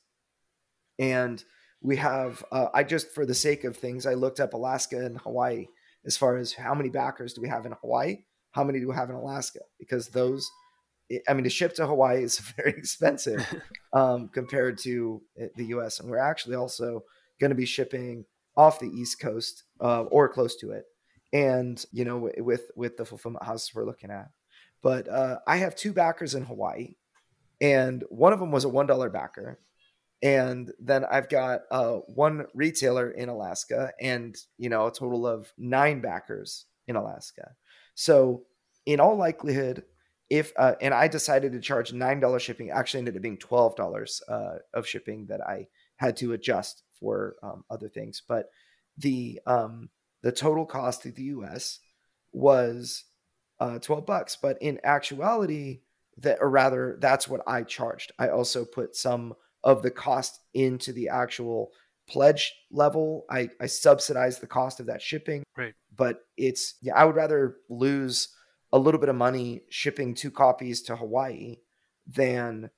[0.99, 1.43] And
[1.81, 5.17] we have, uh, I just, for the sake of things, I looked up Alaska and
[5.19, 5.67] Hawaii
[6.05, 8.23] as far as how many backers do we have in Hawaii?
[8.51, 9.59] How many do we have in Alaska?
[9.79, 10.49] Because those,
[11.27, 13.45] I mean, to ship to Hawaii is very expensive
[13.93, 15.99] um, compared to eh, the US.
[15.99, 17.03] And we're actually also
[17.39, 20.85] going to be shipping off the East Coast uh, or close to it.
[21.33, 24.29] And, you know, with, with the fulfillment houses we're looking at.
[24.83, 26.95] But uh, I have two backers in Hawaii,
[27.61, 29.59] and one of them was a $1 backer
[30.21, 35.51] and then I've got uh, one retailer in Alaska, and you know a total of
[35.57, 37.51] nine backers in Alaska.
[37.95, 38.43] So,
[38.85, 39.83] in all likelihood,
[40.29, 43.75] if uh, and I decided to charge nine dollars shipping, actually ended up being twelve
[43.75, 48.21] dollars uh, of shipping that I had to adjust for um, other things.
[48.27, 48.49] But
[48.97, 49.89] the um,
[50.21, 51.79] the total cost to the U.S.
[52.31, 53.05] was
[53.59, 54.37] uh, twelve bucks.
[54.39, 55.81] But in actuality,
[56.17, 58.11] that or rather, that's what I charged.
[58.19, 61.71] I also put some of the cost into the actual
[62.09, 63.25] pledge level.
[63.29, 65.43] I, I subsidize the cost of that shipping.
[65.57, 65.73] Right.
[65.95, 68.29] But it's, yeah, I would rather lose
[68.73, 71.57] a little bit of money shipping two copies to Hawaii
[72.07, 72.69] than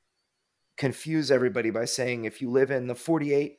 [0.78, 3.58] confuse everybody by saying if you live in the 48,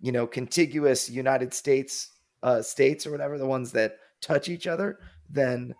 [0.00, 2.10] you know, contiguous United States
[2.42, 5.74] uh, states or whatever, the ones that touch each other, then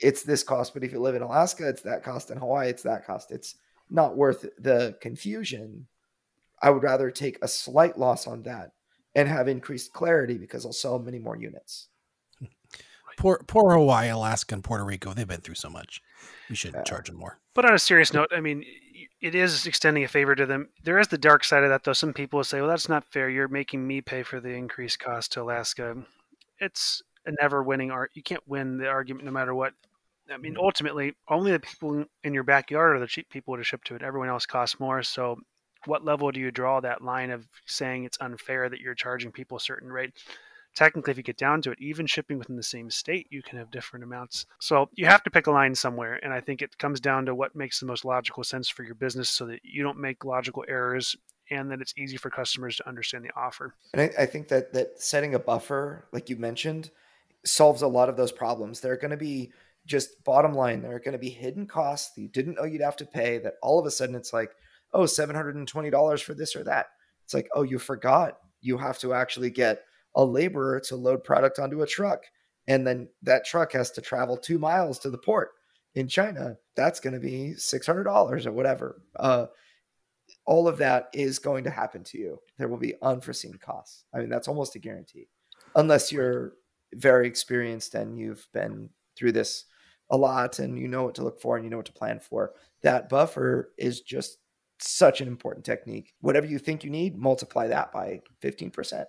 [0.00, 0.74] it's this cost.
[0.74, 2.30] But if you live in Alaska, it's that cost.
[2.30, 3.30] In Hawaii, it's that cost.
[3.30, 3.56] It's
[3.90, 5.86] not worth the confusion
[6.64, 8.72] I would rather take a slight loss on that
[9.14, 11.88] and have increased clarity because I'll sell many more units.
[13.16, 15.14] Poor, poor Hawaii, Alaska, and Puerto Rico.
[15.14, 16.02] They've been through so much.
[16.50, 16.82] We should yeah.
[16.82, 17.38] charge them more.
[17.54, 18.64] But on a serious note, I mean,
[19.20, 20.70] it is extending a favor to them.
[20.82, 21.92] There is the dark side of that, though.
[21.92, 23.30] Some people will say, well, that's not fair.
[23.30, 25.96] You're making me pay for the increased cost to Alaska.
[26.58, 28.10] It's a never winning art.
[28.14, 29.72] You can't win the argument no matter what.
[30.32, 30.64] I mean, mm-hmm.
[30.64, 34.02] ultimately, only the people in your backyard are the cheap people to ship to it.
[34.02, 35.02] Everyone else costs more.
[35.02, 35.38] So
[35.86, 39.58] what level do you draw that line of saying it's unfair that you're charging people
[39.58, 40.12] a certain rate?
[40.74, 43.58] Technically, if you get down to it, even shipping within the same state, you can
[43.58, 44.44] have different amounts.
[44.58, 46.18] So you have to pick a line somewhere.
[46.20, 48.96] And I think it comes down to what makes the most logical sense for your
[48.96, 51.14] business so that you don't make logical errors
[51.50, 53.74] and that it's easy for customers to understand the offer.
[53.92, 56.90] And I, I think that that setting a buffer, like you mentioned,
[57.44, 58.80] solves a lot of those problems.
[58.80, 59.52] There are going to be
[59.86, 62.80] just bottom line, there are going to be hidden costs that you didn't know you'd
[62.80, 64.50] have to pay that all of a sudden it's like,
[64.94, 66.86] oh, $720 for this or that.
[67.24, 69.82] It's like, oh, you forgot you have to actually get
[70.16, 72.22] a laborer to load product onto a truck.
[72.66, 75.50] And then that truck has to travel two miles to the port
[75.94, 76.56] in China.
[76.74, 79.02] That's going to be $600 or whatever.
[79.16, 79.46] Uh,
[80.46, 82.38] all of that is going to happen to you.
[82.58, 84.04] There will be unforeseen costs.
[84.14, 85.28] I mean, that's almost a guarantee,
[85.76, 86.54] unless you're
[86.96, 89.64] very experienced and you've been through this
[90.10, 92.20] a lot and you know what to look for and you know what to plan
[92.20, 92.52] for.
[92.82, 94.38] That buffer is just
[94.78, 96.12] such an important technique.
[96.20, 99.04] Whatever you think you need, multiply that by 15%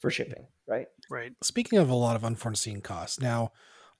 [0.00, 0.86] for shipping, right?
[1.10, 1.32] Right.
[1.42, 3.52] Speaking of a lot of unforeseen costs, now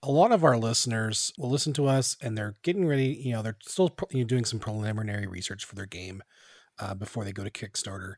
[0.03, 3.43] a lot of our listeners will listen to us and they're getting ready, you know,
[3.43, 3.89] they're still
[4.27, 6.23] doing some preliminary research for their game
[6.79, 8.15] uh, before they go to Kickstarter.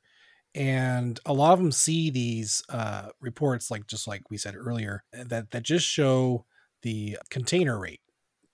[0.57, 5.05] And a lot of them see these uh, reports, like just like we said earlier,
[5.13, 6.47] that that just show
[6.83, 8.01] the container rate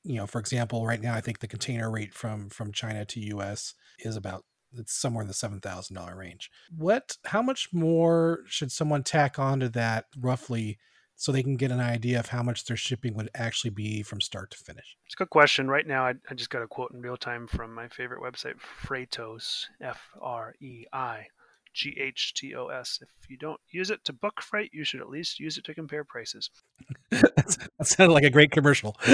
[0.05, 3.21] you know, for example, right now I think the container rate from from China to
[3.37, 6.51] US is about it's somewhere in the seven thousand dollar range.
[6.77, 10.79] What how much more should someone tack onto that roughly
[11.15, 14.21] so they can get an idea of how much their shipping would actually be from
[14.21, 14.97] start to finish?
[15.07, 15.69] It's a good question.
[15.69, 18.55] Right now, I, I just got a quote in real time from my favorite website,
[18.85, 21.27] Freightos, F R E I
[21.73, 22.99] G H T O S.
[23.03, 25.75] If you don't use it to book freight, you should at least use it to
[25.75, 26.51] compare prices.
[27.11, 28.97] that sounded like a great commercial.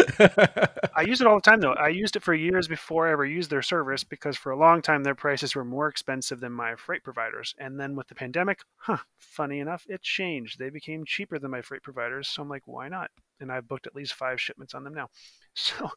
[0.99, 1.73] I use it all the time, though.
[1.73, 4.83] I used it for years before I ever used their service because for a long
[4.83, 7.55] time their prices were more expensive than my freight providers.
[7.59, 10.59] And then with the pandemic, huh, funny enough, it changed.
[10.59, 12.29] They became cheaper than my freight providers.
[12.29, 13.11] So I'm like, why not?
[13.41, 15.09] And I've booked at least five shipments on them now.
[15.55, 15.91] So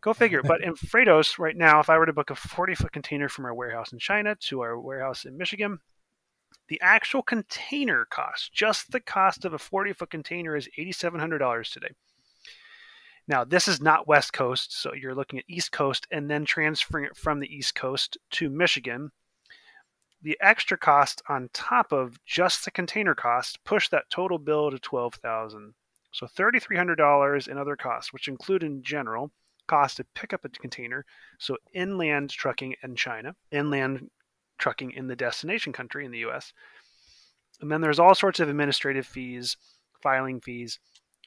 [0.00, 0.40] go figure.
[0.42, 3.44] But in Freightos right now, if I were to book a 40 foot container from
[3.44, 5.78] our warehouse in China to our warehouse in Michigan,
[6.68, 11.90] the actual container cost, just the cost of a 40 foot container, is $8,700 today.
[13.26, 17.06] Now, this is not West Coast, so you're looking at East Coast and then transferring
[17.06, 19.10] it from the East Coast to Michigan.
[20.20, 24.78] The extra cost on top of just the container cost push that total bill to
[24.78, 25.72] $12,000.
[26.12, 29.32] So $3,300 in other costs, which include in general
[29.66, 31.04] cost to pick up a container,
[31.38, 34.10] so inland trucking in China, inland
[34.58, 36.52] trucking in the destination country in the US.
[37.60, 39.56] And then there's all sorts of administrative fees,
[40.02, 40.78] filing fees,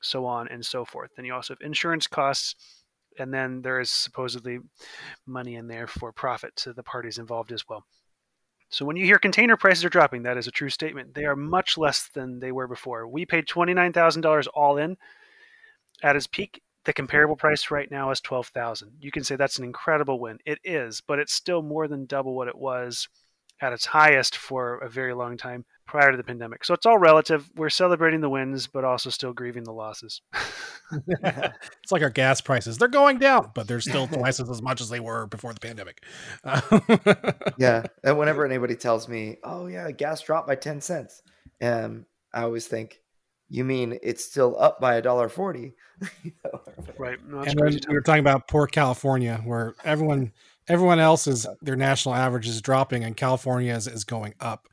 [0.01, 1.11] so on and so forth.
[1.15, 2.55] Then you also have insurance costs,
[3.17, 4.59] and then there is supposedly
[5.25, 7.86] money in there for profit to the parties involved as well.
[8.69, 11.13] So when you hear container prices are dropping, that is a true statement.
[11.13, 13.07] They are much less than they were before.
[13.07, 14.97] We paid $29,000 all in
[16.03, 16.61] at its peak.
[16.88, 18.94] The comparable price right now is 12,000.
[19.02, 20.38] You can say that's an incredible win.
[20.46, 23.10] It is, but it's still more than double what it was
[23.60, 26.64] at its highest for a very long time prior to the pandemic.
[26.64, 27.50] So it's all relative.
[27.58, 30.22] We're celebrating the wins, but also still grieving the losses.
[31.20, 32.78] it's like our gas prices.
[32.78, 36.06] They're going down, but they're still twice as much as they were before the pandemic.
[37.58, 37.84] yeah.
[38.02, 41.22] And whenever anybody tells me, oh, yeah, gas dropped by 10 cents,
[41.62, 43.02] um, I always think,
[43.50, 45.74] you mean it's still up by a dollar forty?
[46.98, 47.18] right.
[47.26, 50.32] No, and then we were talking about poor California, where everyone
[50.68, 54.68] everyone else is their national average is dropping, and California is, is going up.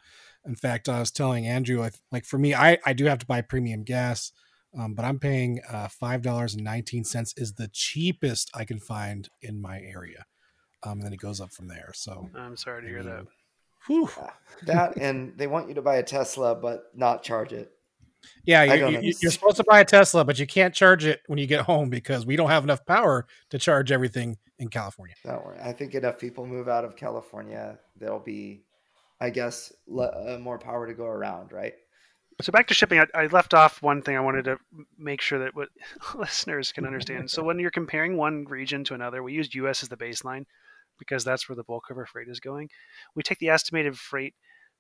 [0.44, 3.40] In fact, I was telling Andrew, like for me, I, I do have to buy
[3.40, 4.32] premium gas,
[4.78, 8.80] um, but I'm paying uh, five dollars and nineteen cents is the cheapest I can
[8.80, 10.26] find in my area,
[10.82, 11.92] um, and then it goes up from there.
[11.94, 13.26] So I'm sorry to hear I mean, that.
[13.86, 14.10] Whew.
[14.62, 17.73] that and they want you to buy a Tesla, but not charge it.
[18.44, 21.38] Yeah, you, you, you're supposed to buy a Tesla, but you can't charge it when
[21.38, 25.14] you get home because we don't have enough power to charge everything in California.
[25.24, 25.58] Don't worry.
[25.62, 28.64] I think enough people move out of California, there'll be
[29.20, 31.74] I guess, le- uh, more power to go around, right?
[32.42, 34.58] So back to shipping, I, I, left off one thing I wanted to
[34.98, 35.68] make sure that what
[36.16, 37.30] listeners can understand.
[37.30, 39.82] so when you're comparing one region to another, we used U.S.
[39.82, 40.44] as the baseline
[40.98, 42.68] because that's where the bulk of our freight is going.
[43.14, 44.34] We take the estimated freight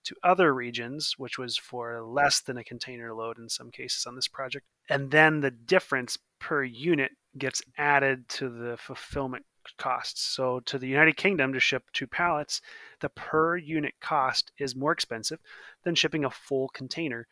[0.04, 4.14] to other regions, which was for less than a container load in some cases on
[4.14, 9.44] this project, and then the difference per unit gets added to the fulfillment
[9.78, 10.20] costs.
[10.22, 12.60] So to the United Kingdom to ship two pallets,
[13.00, 15.40] the per unit cost is more expensive
[15.84, 17.26] than shipping a full container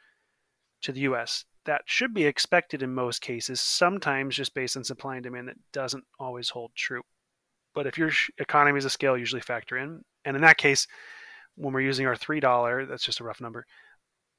[0.82, 1.44] to the US.
[1.64, 5.72] That should be expected in most cases, sometimes just based on supply and demand that
[5.72, 7.02] doesn't always hold true.
[7.74, 10.86] But if your economies of scale usually factor in, and in that case,
[11.56, 13.66] when we're using our $3, that's just a rough number,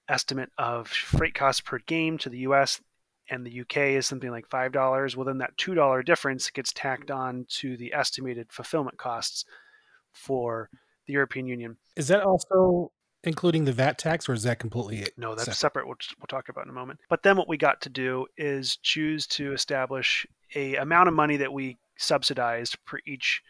[0.10, 2.82] estimate of freight costs per game to the US,
[3.30, 7.46] and the UK is something like $5, well, then that $2 difference gets tacked on
[7.50, 9.46] to the estimated fulfillment costs
[10.12, 10.70] for
[11.08, 11.78] the European Union.
[11.96, 12.92] Is that also
[13.24, 15.14] including the VAT tax, or is that completely it?
[15.18, 15.58] No, that's separate.
[15.58, 15.88] separate.
[15.88, 17.00] We'll, we'll talk about in a moment.
[17.10, 21.38] But then what we got to do is choose to establish a amount of money
[21.38, 23.42] that we subsidized for each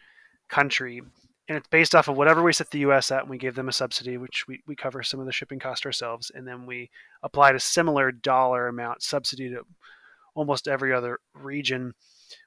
[0.48, 1.02] country
[1.48, 3.68] and it's based off of whatever we set the US at and we gave them
[3.68, 6.90] a subsidy which we, we cover some of the shipping cost ourselves and then we
[7.22, 9.64] applied a similar dollar amount subsidy to
[10.34, 11.94] almost every other region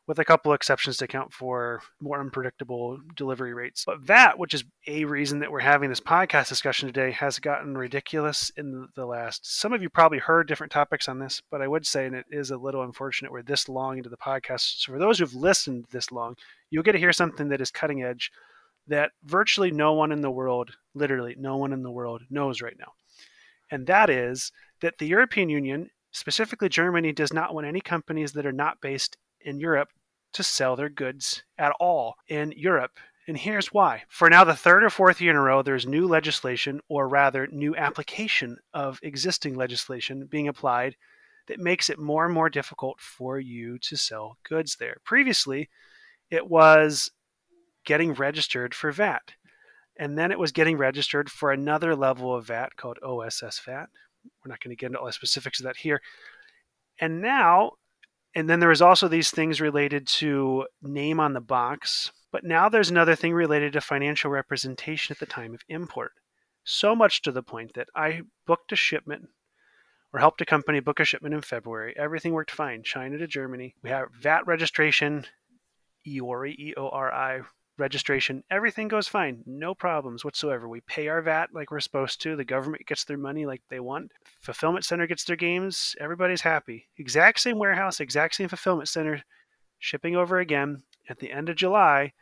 [0.07, 3.83] with a couple exceptions to account for more unpredictable delivery rates.
[3.85, 7.77] But that, which is a reason that we're having this podcast discussion today, has gotten
[7.77, 9.59] ridiculous in the last.
[9.59, 12.25] Some of you probably heard different topics on this, but I would say, and it
[12.31, 14.79] is a little unfortunate, we're this long into the podcast.
[14.79, 16.35] So for those who've listened this long,
[16.69, 18.31] you'll get to hear something that is cutting edge
[18.87, 22.77] that virtually no one in the world, literally no one in the world, knows right
[22.79, 22.93] now.
[23.69, 28.45] And that is that the European Union, specifically Germany, does not want any companies that
[28.45, 29.89] are not based in Europe
[30.33, 32.99] to sell their goods at all in Europe.
[33.27, 34.03] And here's why.
[34.07, 37.47] For now, the third or fourth year in a row, there's new legislation, or rather,
[37.47, 40.95] new application of existing legislation being applied
[41.47, 44.97] that makes it more and more difficult for you to sell goods there.
[45.03, 45.69] Previously,
[46.29, 47.11] it was
[47.87, 49.31] getting registered for VAT.
[49.97, 53.87] And then it was getting registered for another level of VAT called OSS VAT.
[54.43, 56.01] We're not going to get into all the specifics of that here.
[56.99, 57.71] And now,
[58.35, 62.11] and then there was also these things related to name on the box.
[62.31, 66.11] But now there's another thing related to financial representation at the time of import.
[66.65, 69.29] So much to the point that I booked a shipment
[70.13, 71.95] or helped a company book a shipment in February.
[71.97, 72.83] Everything worked fine.
[72.83, 73.75] China to Germany.
[73.81, 75.25] We have VAT registration,
[76.05, 77.41] EORI, E O R I
[77.77, 80.67] registration, everything goes fine, no problems whatsoever.
[80.67, 82.35] We pay our VAT like we're supposed to.
[82.35, 84.11] The government gets their money like they want.
[84.41, 85.95] Fulfillment center gets their games.
[85.99, 86.87] Everybody's happy.
[86.97, 89.21] Exact same warehouse, exact same fulfillment center,
[89.79, 90.83] shipping over again.
[91.09, 92.13] At the end of July,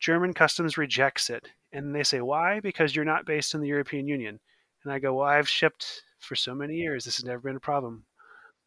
[0.00, 1.48] German customs rejects it.
[1.72, 2.60] And they say, why?
[2.60, 4.40] Because you're not based in the European Union.
[4.84, 7.04] And I go, well, I've shipped for so many years.
[7.04, 8.04] This has never been a problem.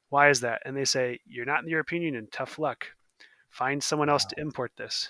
[0.10, 0.62] Why is that?
[0.66, 2.28] And they say, you're not in the European Union.
[2.32, 2.88] Tough luck.
[3.50, 5.10] Find someone else to import this.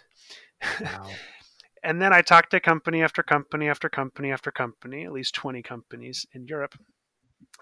[0.82, 1.10] Wow.
[1.84, 5.62] and then I talked to company after company after company after company, at least 20
[5.62, 6.76] companies in Europe.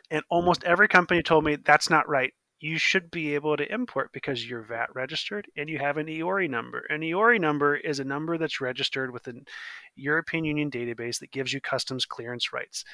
[0.09, 2.33] And almost every company told me that's not right.
[2.59, 6.49] You should be able to import because you're VAT registered and you have an EORI
[6.49, 6.85] number.
[6.89, 9.33] An EORI number is a number that's registered with a
[9.95, 12.85] European Union database that gives you customs clearance rights.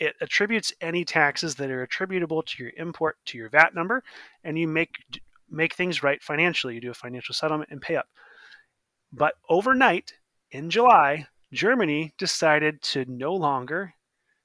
[0.00, 4.02] it attributes any taxes that are attributable to your import to your VAT number,
[4.44, 4.90] and you make
[5.50, 6.74] make things right financially.
[6.74, 8.06] You do a financial settlement and pay up.
[9.12, 10.14] But overnight
[10.50, 13.94] in July, Germany decided to no longer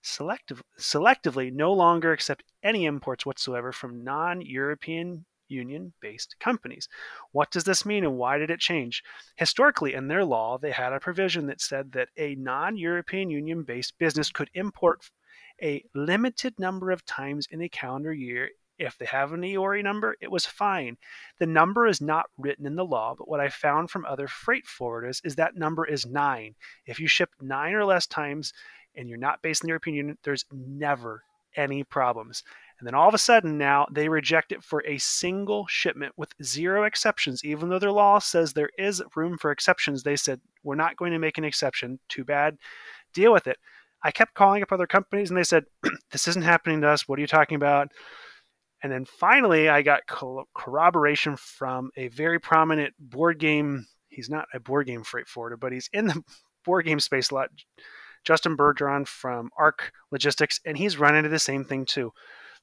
[0.02, 6.88] selective, selectively no longer accept any imports whatsoever from non-European Union based companies.
[7.32, 9.04] What does this mean and why did it change?
[9.36, 13.64] Historically, in their law, they had a provision that said that a non European Union
[13.64, 15.10] based business could import
[15.62, 18.50] a limited number of times in a calendar year.
[18.80, 20.98] If they have an EORI number, it was fine.
[21.40, 24.66] The number is not written in the law, but what I found from other freight
[24.66, 26.56] forwarders is that number is nine.
[26.86, 28.52] If you ship nine or less times
[28.96, 31.24] and you're not based in the European Union, there's never
[31.56, 32.44] any problems.
[32.80, 36.34] And then all of a sudden now they reject it for a single shipment with
[36.42, 37.44] zero exceptions.
[37.46, 41.12] Even though their law says there is room for exceptions, they said, we're not going
[41.12, 42.00] to make an exception.
[42.10, 42.58] Too bad.
[43.14, 43.58] Deal with it.
[44.04, 45.66] I kept calling up other companies and they said,
[46.12, 47.08] this isn't happening to us.
[47.08, 47.90] What are you talking about?
[48.84, 50.02] And then finally, I got
[50.54, 53.88] corroboration from a very prominent board game.
[54.10, 56.22] He's not a board game freight forwarder, but he's in the
[56.66, 57.50] board game space a lot.
[58.26, 62.12] Justin Bergeron from ARC Logistics, and he's run into the same thing too.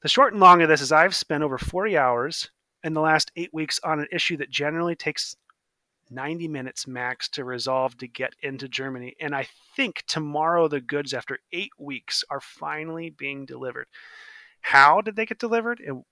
[0.03, 2.49] The short and long of this is I've spent over 40 hours
[2.83, 5.35] in the last eight weeks on an issue that generally takes
[6.09, 9.15] 90 minutes max to resolve to get into Germany.
[9.19, 13.87] And I think tomorrow the goods, after eight weeks, are finally being delivered.
[14.61, 15.79] How did they get delivered?
[15.79, 16.03] And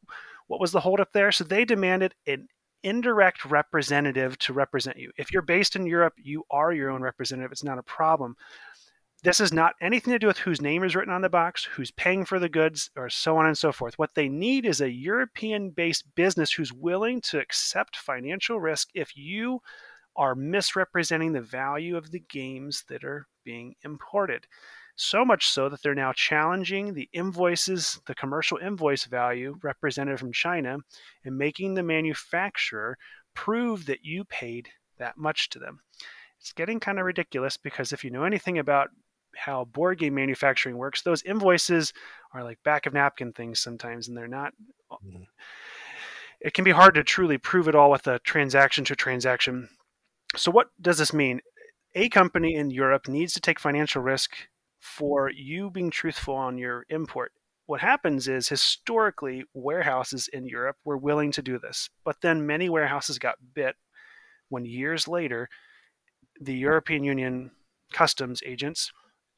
[0.48, 1.32] what was the holdup there?
[1.32, 2.48] So they demanded an
[2.84, 5.12] indirect representative to represent you.
[5.18, 7.52] If you're based in Europe, you are your own representative.
[7.52, 8.36] It's not a problem.
[9.22, 11.92] This is not anything to do with whose name is written on the box, who's
[11.92, 14.00] paying for the goods, or so on and so forth.
[14.00, 19.18] What they need is a European based business who's willing to accept financial risk if
[19.18, 19.60] you
[20.16, 24.48] are misrepresenting the value of the games that are being imported.
[25.02, 30.34] So much so that they're now challenging the invoices, the commercial invoice value represented from
[30.34, 30.80] China,
[31.24, 32.98] and making the manufacturer
[33.34, 35.80] prove that you paid that much to them.
[36.38, 38.90] It's getting kind of ridiculous because if you know anything about
[39.38, 41.94] how board game manufacturing works, those invoices
[42.34, 44.52] are like back of napkin things sometimes, and they're not.
[44.92, 45.24] Mm-hmm.
[46.42, 49.70] It can be hard to truly prove it all with a transaction to transaction.
[50.36, 51.40] So, what does this mean?
[51.96, 54.36] A company in Europe needs to take financial risk
[54.80, 57.32] for you being truthful on your import.
[57.66, 62.70] What happens is historically, warehouses in Europe were willing to do this, but then many
[62.70, 63.76] warehouses got bit
[64.50, 65.50] when years later
[66.42, 67.52] the European Union
[67.92, 68.92] customs agents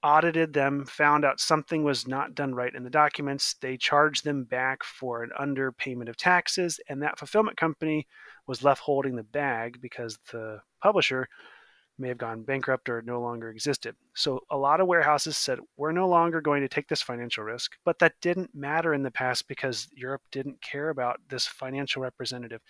[0.03, 3.55] audited them, found out something was not done right in the documents.
[3.61, 8.07] They charged them back for an underpayment of taxes, and that fulfillment company
[8.47, 11.27] was left holding the bag because the publisher
[11.97, 13.95] may have gone bankrupt or no longer existed.
[14.15, 17.73] So a lot of warehouses said, we're no longer going to take this financial risk.
[17.85, 22.61] But that didn't matter in the past because Europe didn't care about this financial representative.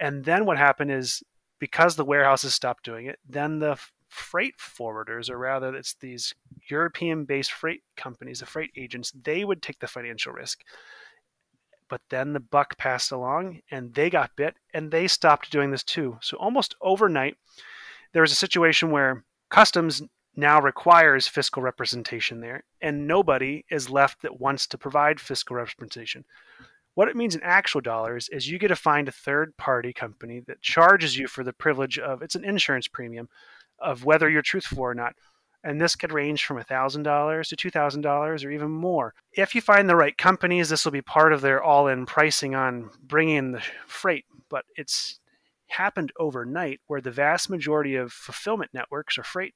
[0.00, 1.22] And then what happened is
[1.58, 3.78] because the warehouses stopped doing it, then the
[4.08, 6.34] freight forwarders, or rather, it's these
[6.70, 10.60] European based freight companies, the freight agents, they would take the financial risk.
[11.88, 15.84] But then the buck passed along and they got bit and they stopped doing this
[15.84, 16.18] too.
[16.20, 17.36] So almost overnight,
[18.16, 20.00] there was a situation where customs
[20.36, 26.24] now requires fiscal representation there, and nobody is left that wants to provide fiscal representation.
[26.94, 30.40] What it means in actual dollars is you get to find a third party company
[30.46, 33.28] that charges you for the privilege of it's an insurance premium
[33.80, 35.12] of whether you're truthful or not.
[35.62, 39.12] And this could range from $1,000 to $2,000 or even more.
[39.34, 42.54] If you find the right companies, this will be part of their all in pricing
[42.54, 44.24] on bringing in the freight.
[44.48, 45.20] But it's
[45.68, 49.54] happened overnight where the vast majority of fulfillment networks or freight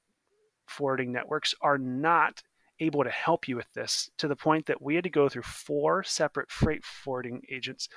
[0.67, 2.41] forwarding networks are not
[2.81, 5.43] able to help you with this to the point that we had to go through
[5.43, 7.87] four separate freight forwarding agents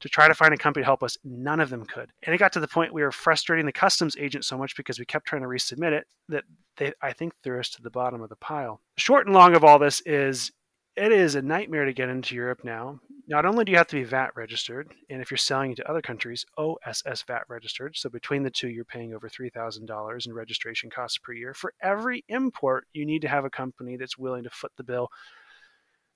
[0.00, 1.16] to try to find a company to help us.
[1.24, 2.10] None of them could.
[2.22, 4.98] And it got to the point we were frustrating the customs agent so much because
[4.98, 6.44] we kept trying to resubmit it that
[6.76, 8.80] they, I think, threw us to the bottom of the pile.
[8.98, 10.52] Short and long of all this is
[10.96, 13.00] it is a nightmare to get into Europe now.
[13.26, 16.02] Not only do you have to be VAT registered, and if you're selling to other
[16.02, 17.96] countries, OSS VAT registered.
[17.96, 21.54] So between the two, you're paying over $3,000 in registration costs per year.
[21.54, 25.08] For every import, you need to have a company that's willing to foot the bill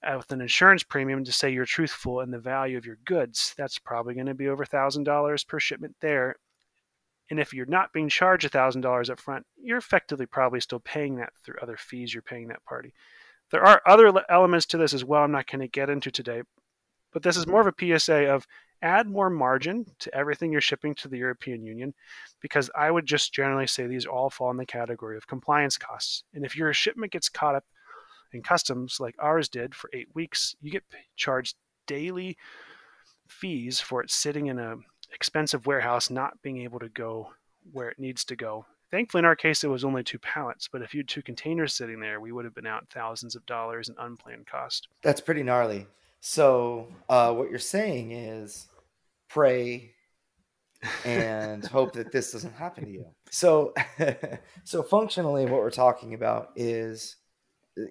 [0.07, 3.55] uh, with an insurance premium to say you're truthful in the value of your goods.
[3.57, 6.37] That's probably going to be over $1,000 per shipment there.
[7.31, 11.33] And if you're not being charged $1,000 up front, you're effectively probably still paying that
[11.43, 12.93] through other fees you're paying that party.
[13.51, 16.43] There are other elements to this as well, I'm not going to get into today,
[17.13, 18.47] but this is more of a PSA of
[18.83, 21.95] add more margin to everything you're shipping to the European Union
[22.41, 26.23] because I would just generally say these all fall in the category of compliance costs.
[26.35, 27.65] And if your shipment gets caught up
[28.33, 30.85] in customs like ours did for eight weeks, you get
[31.17, 32.37] charged daily
[33.27, 34.77] fees for it sitting in a
[35.13, 37.33] expensive warehouse, not being able to go
[37.73, 38.67] where it needs to go.
[38.91, 41.75] Thankfully, in our case, it was only two pallets, but if you had two containers
[41.75, 44.89] sitting there, we would have been out thousands of dollars in unplanned cost.
[45.03, 45.87] That's pretty gnarly.
[46.21, 48.67] So, uh, what you're saying is
[49.29, 49.93] pray
[51.05, 53.07] and hope that this doesn't happen to you.
[53.31, 53.75] So,
[54.65, 57.17] so functionally, what we're talking about is,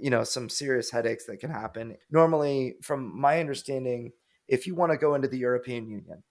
[0.01, 1.97] you know, some serious headaches that can happen.
[2.11, 4.11] Normally, from my understanding,
[4.47, 6.23] if you want to go into the European Union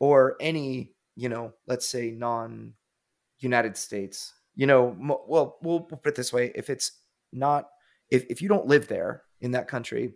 [0.00, 2.74] or any, you know, let's say non
[3.38, 6.92] United States, you know, well, we'll put it this way: if it's
[7.32, 7.68] not,
[8.10, 10.14] if if you don't live there in that country,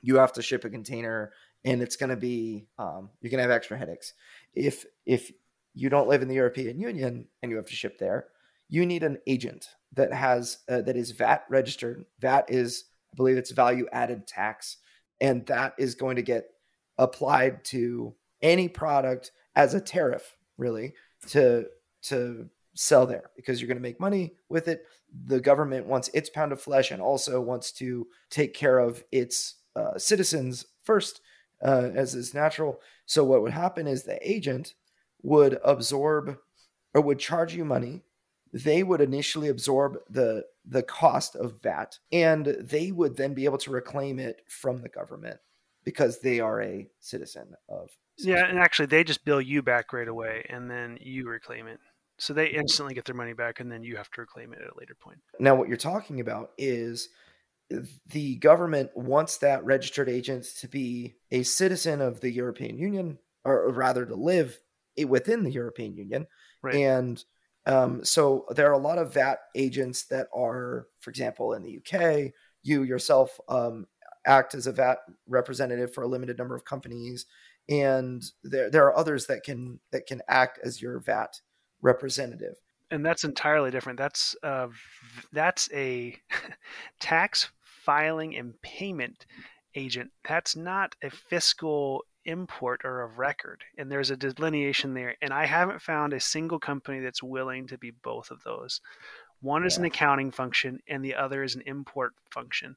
[0.00, 1.32] you have to ship a container,
[1.64, 4.14] and it's going to be, um, you're going to have extra headaches.
[4.54, 5.32] If if
[5.74, 8.26] you don't live in the European Union and you have to ship there,
[8.68, 12.04] you need an agent that has uh, that is VAT registered.
[12.20, 14.76] VAT is, I believe, it's value added tax,
[15.20, 16.50] and that is going to get
[16.98, 20.94] applied to any product as a tariff, really,
[21.28, 21.66] to
[22.02, 24.84] to sell there because you're going to make money with it.
[25.26, 29.56] The government wants its pound of flesh and also wants to take care of its
[29.74, 31.20] uh, citizens first,
[31.62, 32.80] uh, as is natural.
[33.06, 34.74] So what would happen is the agent
[35.22, 36.38] would absorb
[36.94, 38.02] or would charge you money.
[38.52, 43.58] They would initially absorb the the cost of VAT, and they would then be able
[43.58, 45.38] to reclaim it from the government
[45.84, 47.90] because they are a citizen of.
[48.18, 51.78] Yeah, and actually, they just bill you back right away, and then you reclaim it.
[52.18, 54.72] So they instantly get their money back, and then you have to reclaim it at
[54.74, 55.18] a later point.
[55.38, 57.08] Now, what you're talking about is
[58.06, 63.70] the government wants that registered agent to be a citizen of the European Union, or
[63.70, 64.58] rather to live
[65.06, 66.26] within the European Union.
[66.62, 66.74] Right.
[66.74, 67.22] And
[67.66, 71.78] um, so there are a lot of VAT agents that are, for example, in the
[71.78, 72.32] UK.
[72.62, 73.86] You yourself um,
[74.26, 74.98] act as a VAT
[75.28, 77.26] representative for a limited number of companies,
[77.68, 81.40] and there there are others that can that can act as your VAT
[81.82, 82.56] representative.
[82.90, 83.98] And that's entirely different.
[83.98, 84.68] That's uh,
[85.32, 86.16] that's a
[87.00, 89.26] tax filing and payment
[89.74, 90.10] agent.
[90.26, 93.64] That's not a fiscal import or a record.
[93.76, 95.16] And there's a delineation there.
[95.22, 98.80] And I haven't found a single company that's willing to be both of those.
[99.40, 99.80] One is yeah.
[99.80, 102.76] an accounting function, and the other is an import function.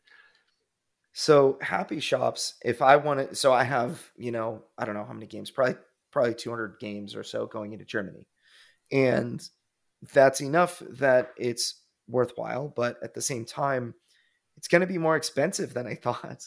[1.14, 5.04] So happy shops, if I want to, so I have, you know, I don't know
[5.04, 5.76] how many games, probably
[6.12, 8.28] probably 200 games or so going into Germany,
[8.92, 9.42] and
[10.14, 12.74] that's enough that it's worthwhile.
[12.76, 13.94] But at the same time,
[14.58, 16.44] it's going to be more expensive than I thought.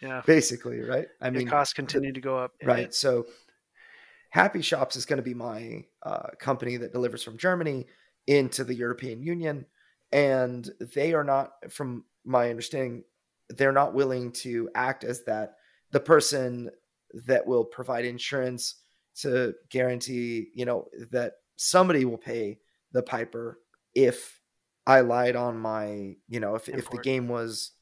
[0.00, 1.06] yeah, basically, right?
[1.20, 2.92] I mean, costs continue to go up, right?
[2.94, 3.26] So
[4.30, 7.86] Happy Shops is going to be my uh, company that delivers from Germany
[8.26, 9.66] into the European Union,
[10.12, 13.04] and they are not, from my understanding,
[13.48, 15.54] they're not willing to act as that
[15.92, 16.70] the person
[17.26, 18.74] that will provide insurance
[19.20, 22.58] to guarantee you know that somebody will pay
[22.92, 23.58] the piper
[23.94, 24.40] if
[24.86, 27.72] i lied on my you know if, if the game was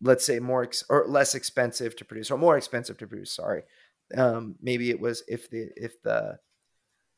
[0.00, 3.62] let's say more ex- or less expensive to produce or more expensive to produce sorry
[4.16, 6.38] um maybe it was if the if the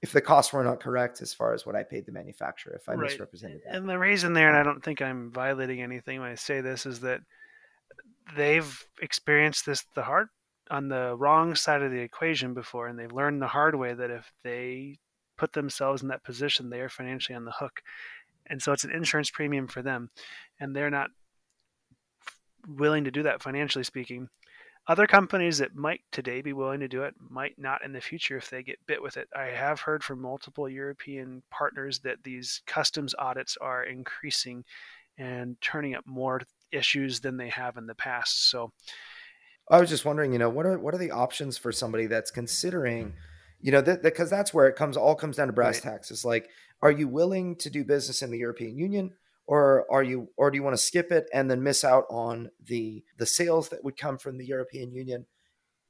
[0.04, 2.90] if the costs were not correct as far as what I paid the manufacturer, if
[2.90, 3.08] I right.
[3.08, 3.74] misrepresented that.
[3.74, 6.84] And the reason there, and I don't think I'm violating anything when I say this,
[6.84, 7.20] is that
[8.36, 10.28] they've experienced this the hard
[10.70, 14.10] on the wrong side of the equation before and they've learned the hard way that
[14.10, 14.98] if they
[15.36, 17.82] put themselves in that position they are financially on the hook.
[18.46, 20.10] And so it's an insurance premium for them
[20.60, 21.10] and they're not
[22.66, 24.28] willing to do that financially speaking.
[24.86, 28.36] Other companies that might today be willing to do it might not in the future
[28.36, 29.28] if they get bit with it.
[29.34, 34.64] I have heard from multiple european partners that these customs audits are increasing
[35.16, 38.50] and turning up more issues than they have in the past.
[38.50, 38.72] So
[39.70, 42.30] I was just wondering, you know, what are what are the options for somebody that's
[42.30, 43.14] considering,
[43.60, 45.92] you know, that because that's where it comes all comes down to brass right.
[45.92, 46.10] tacks.
[46.10, 46.48] It's like,
[46.82, 49.12] are you willing to do business in the European Union?
[49.46, 52.50] Or are you or do you want to skip it and then miss out on
[52.64, 55.26] the the sales that would come from the European Union?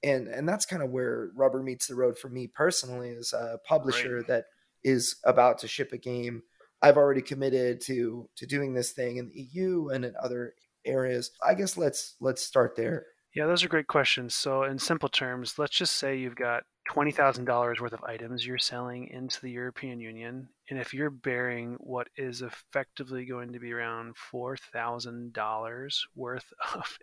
[0.03, 3.59] And and that's kind of where rubber meets the road for me personally as a
[3.65, 4.27] publisher right.
[4.27, 4.45] that
[4.83, 6.43] is about to ship a game
[6.85, 10.53] I've already committed to to doing this thing in the EU and in other
[10.85, 11.31] areas.
[11.43, 13.07] I guess let's let's start there.
[13.35, 14.35] Yeah, those are great questions.
[14.35, 19.09] So in simple terms, let's just say you've got $20,000 worth of items you're selling
[19.09, 24.15] into the European Union and if you're bearing what is effectively going to be around
[24.17, 26.99] $4,000 worth of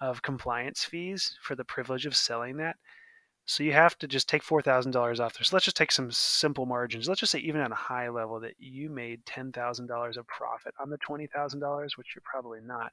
[0.00, 2.76] of compliance fees for the privilege of selling that,
[3.46, 5.44] So you have to just take four thousand dollars off there.
[5.44, 7.08] So let's just take some simple margins.
[7.08, 10.26] Let's just say even at a high level that you made ten thousand dollars of
[10.28, 12.92] profit on the twenty thousand dollars, which you're probably not.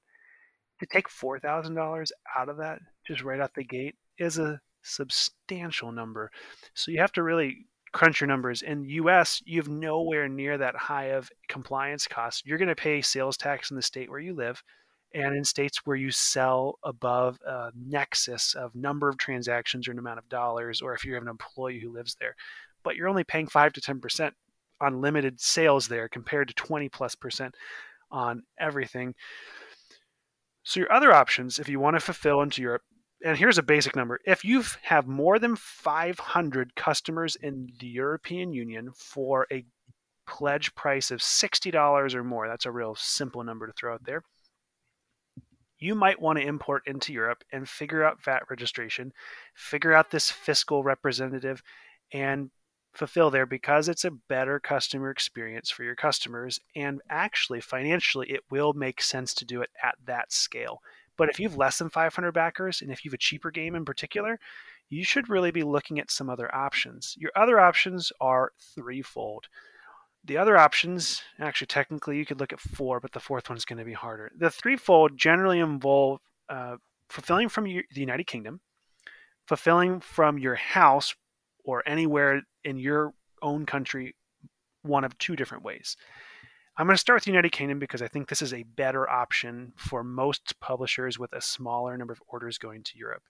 [0.84, 4.60] To take four thousand dollars out of that just right out the gate is a
[4.82, 6.30] substantial number.
[6.74, 8.64] So you have to really crunch your numbers.
[8.64, 12.42] In US, you have nowhere near that high of compliance costs.
[12.46, 14.62] You're going to pay sales tax in the state where you live
[15.14, 20.00] and in states where you sell above a nexus of number of transactions or an
[20.00, 22.36] amount of dollars, or if you have an employee who lives there.
[22.84, 24.32] But you're only paying 5 to 10%
[24.82, 27.56] on limited sales there compared to 20 plus percent
[28.12, 29.16] on everything.
[30.64, 32.84] So, your other options, if you want to fulfill into Europe,
[33.26, 38.54] and here's a basic number if you have more than 500 customers in the European
[38.54, 39.66] Union for a
[40.26, 44.24] pledge price of $60 or more, that's a real simple number to throw out there
[45.84, 49.12] you might want to import into Europe and figure out VAT registration,
[49.54, 51.62] figure out this fiscal representative,
[52.14, 52.50] and
[52.94, 56.60] fulfill there because it's a better customer experience for your customers.
[56.76, 60.80] And actually, financially, it will make sense to do it at that scale.
[61.18, 63.76] But if you have less than 500 backers, and if you have a cheaper game
[63.76, 64.40] in particular,
[64.90, 67.16] you should really be looking at some other options.
[67.18, 69.48] Your other options are threefold
[70.26, 73.80] the other options, actually, technically, you could look at four, but the fourth one's going
[73.80, 74.32] to be harder.
[74.38, 76.78] The threefold generally involve uh,
[77.10, 78.62] fulfilling from the United Kingdom,
[79.46, 81.16] fulfilling from your house
[81.64, 84.16] or anywhere in your own country,
[84.82, 85.96] one of two different ways.
[86.76, 89.08] I'm going to start with the United Kingdom because I think this is a better
[89.08, 93.24] option for most publishers with a smaller number of orders going to Europe.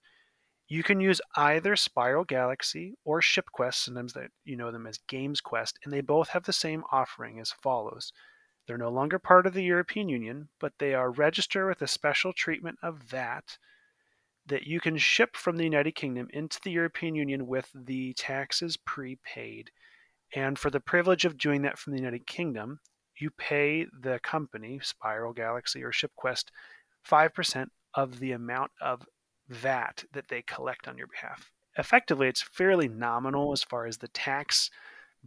[0.66, 5.42] You can use either Spiral Galaxy or ShipQuest, sometimes that you know them as Games
[5.42, 8.12] Quest, and they both have the same offering as follows.
[8.66, 12.32] They're no longer part of the European Union, but they are registered with a special
[12.32, 13.58] treatment of VAT
[14.46, 18.76] that you can ship from the United Kingdom into the European Union with the taxes
[18.76, 19.70] prepaid.
[20.34, 22.80] And for the privilege of doing that from the United Kingdom,
[23.18, 26.46] you pay the company, Spiral Galaxy or ShipQuest,
[27.08, 29.06] 5% of the amount of
[29.48, 31.50] VAT that they collect on your behalf.
[31.76, 34.70] Effectively, it's fairly nominal as far as the tax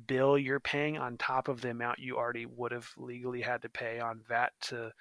[0.05, 3.69] bill you're paying on top of the amount you already would have legally had to
[3.69, 4.91] pay on VAT to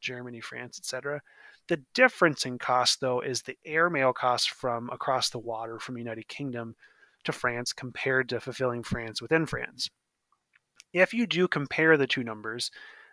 [0.00, 1.20] Germany, France, etc.
[1.68, 6.28] The difference in cost, though, is the airmail cost from across the water from United
[6.28, 6.76] Kingdom
[7.24, 9.88] to France compared to fulfilling France within France.
[10.92, 12.70] If you do compare the two numbers,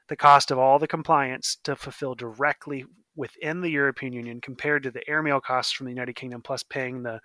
[0.10, 2.86] the cost of all the compliance to fulfill directly
[3.16, 7.04] within the European Union compared to the airmail costs from the United Kingdom, plus paying
[7.04, 7.22] the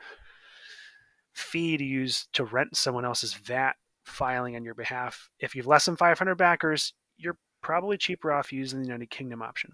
[1.35, 3.74] fee to use to rent someone else's VAT
[4.05, 5.29] filing on your behalf.
[5.41, 9.72] If you've less than 500 backers, you're probably cheaper off using the United Kingdom option.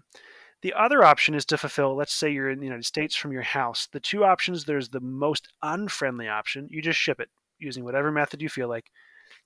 [0.63, 3.41] The other option is to fulfill, let's say you're in the United States from your
[3.41, 3.89] house.
[3.91, 6.69] The two options, there's the most unfriendly option.
[6.71, 8.89] You just ship it using whatever method you feel like.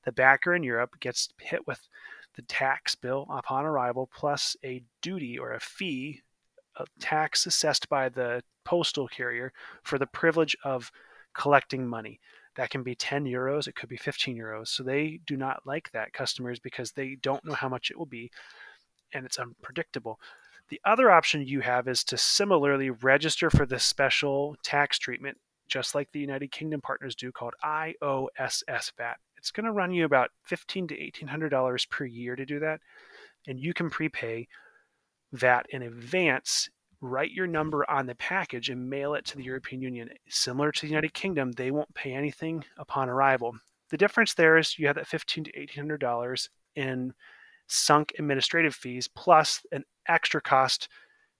[0.05, 1.87] The backer in Europe gets hit with
[2.35, 6.21] the tax bill upon arrival plus a duty or a fee,
[6.75, 9.51] a tax assessed by the postal carrier
[9.81, 10.91] for the privilege of
[11.33, 12.19] collecting money.
[12.57, 14.67] That can be 10 euros, it could be 15 euros.
[14.67, 18.05] So they do not like that, customers, because they don't know how much it will
[18.05, 18.29] be
[19.13, 20.19] and it's unpredictable.
[20.69, 25.37] The other option you have is to similarly register for the special tax treatment,
[25.67, 29.17] just like the United Kingdom partners do, called IOSS VAT.
[29.37, 32.59] It's going to run you about fifteen to eighteen hundred dollars per year to do
[32.59, 32.81] that,
[33.47, 34.47] and you can prepay
[35.31, 36.69] that in advance.
[36.99, 40.09] Write your number on the package and mail it to the European Union.
[40.27, 43.55] Similar to the United Kingdom, they won't pay anything upon arrival.
[43.89, 47.13] The difference there is you have that fifteen to eighteen hundred dollars in
[47.67, 50.89] sunk administrative fees plus an extra cost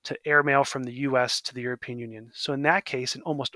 [0.04, 2.32] to airmail from the US to the European Union.
[2.34, 3.56] So in that case, in almost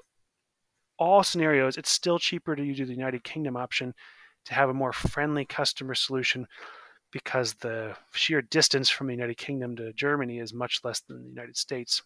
[0.97, 3.93] all scenarios, it's still cheaper to use the United Kingdom option
[4.45, 6.47] to have a more friendly customer solution
[7.11, 11.29] because the sheer distance from the United Kingdom to Germany is much less than the
[11.29, 12.01] United States.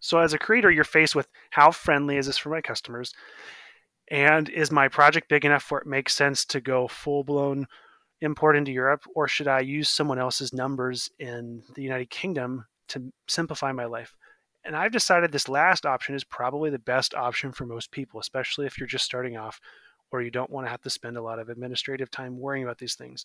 [0.00, 3.12] So, as a creator, you're faced with how friendly is this for my customers?
[4.10, 7.66] And is my project big enough where it makes sense to go full blown
[8.20, 9.04] import into Europe?
[9.14, 14.14] Or should I use someone else's numbers in the United Kingdom to simplify my life?
[14.64, 18.66] And I've decided this last option is probably the best option for most people, especially
[18.66, 19.60] if you're just starting off
[20.10, 22.78] or you don't want to have to spend a lot of administrative time worrying about
[22.78, 23.24] these things.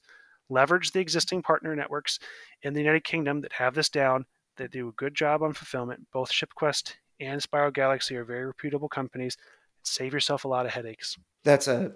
[0.49, 2.19] Leverage the existing partner networks
[2.61, 4.25] in the United Kingdom that have this down,
[4.57, 6.07] that do a good job on fulfillment.
[6.11, 9.37] Both ShipQuest and Spiral Galaxy are very reputable companies.
[9.83, 11.17] Save yourself a lot of headaches.
[11.43, 11.93] That's a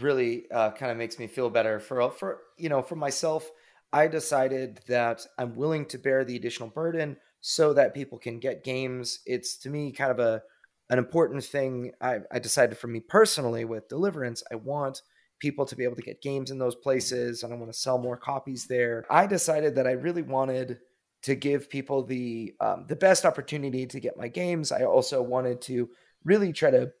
[0.00, 3.50] really uh, kind of makes me feel better for for you know for myself.
[3.92, 8.64] I decided that I'm willing to bear the additional burden so that people can get
[8.64, 9.20] games.
[9.26, 10.42] It's to me kind of a
[10.88, 15.02] an important thing I, I decided for me personally with Deliverance, I want
[15.38, 17.98] people to be able to get games in those places and I want to sell
[17.98, 19.04] more copies there.
[19.10, 20.78] I decided that I really wanted
[21.22, 24.70] to give people the um, the best opportunity to get my games.
[24.70, 25.88] I also wanted to
[26.24, 26.92] really try to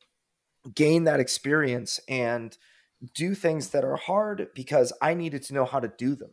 [0.74, 2.56] gain that experience and
[3.14, 6.32] do things that are hard because I needed to know how to do them.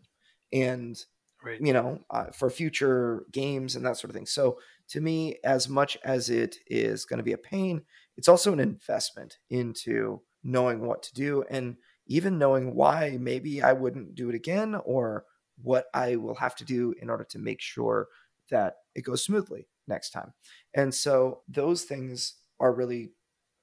[0.51, 0.97] And
[1.43, 1.59] right.
[1.59, 4.25] you know, uh, for future games and that sort of thing.
[4.25, 4.59] So
[4.89, 7.83] to me, as much as it is going to be a pain,
[8.17, 13.73] it's also an investment into knowing what to do and even knowing why maybe I
[13.73, 15.25] wouldn't do it again or
[15.61, 18.07] what I will have to do in order to make sure
[18.51, 20.33] that it goes smoothly next time.
[20.73, 23.11] And so those things are really,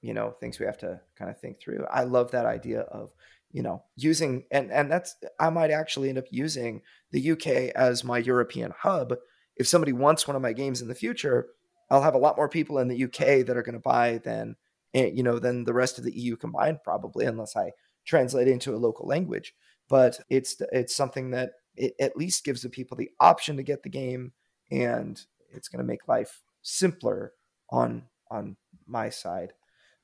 [0.03, 1.85] you know, things we have to kind of think through.
[1.91, 3.13] I love that idea of,
[3.53, 8.05] you know, using and and that's I might actually end up using the UK as
[8.05, 9.15] my European hub.
[9.57, 11.49] If somebody wants one of my games in the future,
[11.91, 14.57] I'll have a lot more people in the UK that are going to buy than
[14.95, 17.73] eh, you know than the rest of the EU combined probably unless I
[18.07, 19.55] translate into a local language.
[19.89, 23.83] But it's it's something that it at least gives the people the option to get
[23.83, 24.33] the game,
[24.71, 25.21] and
[25.53, 27.33] it's going to make life simpler
[27.71, 29.53] on on my side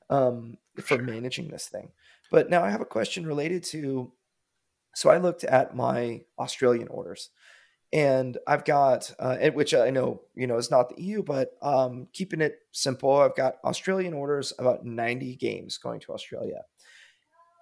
[0.09, 1.91] um, for managing this thing.
[2.31, 4.11] But now I have a question related to.
[4.95, 7.29] So I looked at my Australian orders,
[7.93, 12.07] and I've got uh, which I know you know is not the EU, but um,
[12.13, 16.63] keeping it simple, I've got Australian orders about ninety games going to Australia,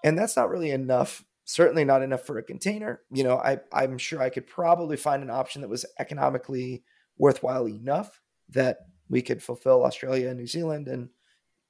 [0.03, 3.01] and that's not really enough certainly not enough for a container.
[3.11, 6.83] You know, I, I'm sure I could probably find an option that was economically
[7.17, 8.19] worthwhile enough
[8.49, 8.79] that
[9.09, 11.09] we could fulfill Australia and New Zealand and,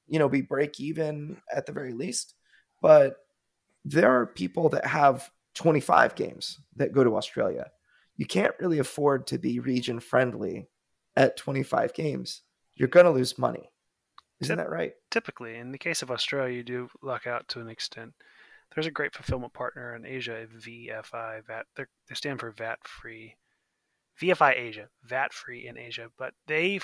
[0.08, 2.36] you know, be break even at the very least.
[2.82, 3.18] But
[3.84, 7.72] there are people that have 25 games that go to Australia.
[8.18, 10.68] You can't really afford to be region friendly
[11.16, 12.41] at 25 games.
[12.76, 13.70] You're going to lose money.
[14.41, 14.93] Isn't that right?
[15.12, 18.14] Typically, in the case of Australia, you do luck out to an extent.
[18.74, 21.66] There's a great fulfillment partner in Asia, VFI, VAT.
[21.78, 23.36] They stand for VAT free.
[24.22, 26.80] VFI Asia, VAT free in Asia, but they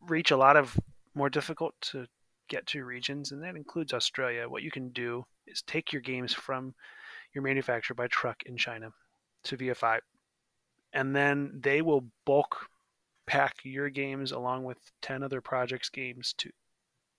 [0.00, 0.78] reach a lot of
[1.14, 2.06] more difficult to
[2.48, 4.48] get to regions, and that includes Australia.
[4.48, 6.74] What you can do is take your games from
[7.34, 8.90] your manufacturer by truck in China
[9.44, 10.00] to VFI,
[10.92, 12.68] and then they will bulk
[13.26, 16.50] pack your games along with 10 other projects games to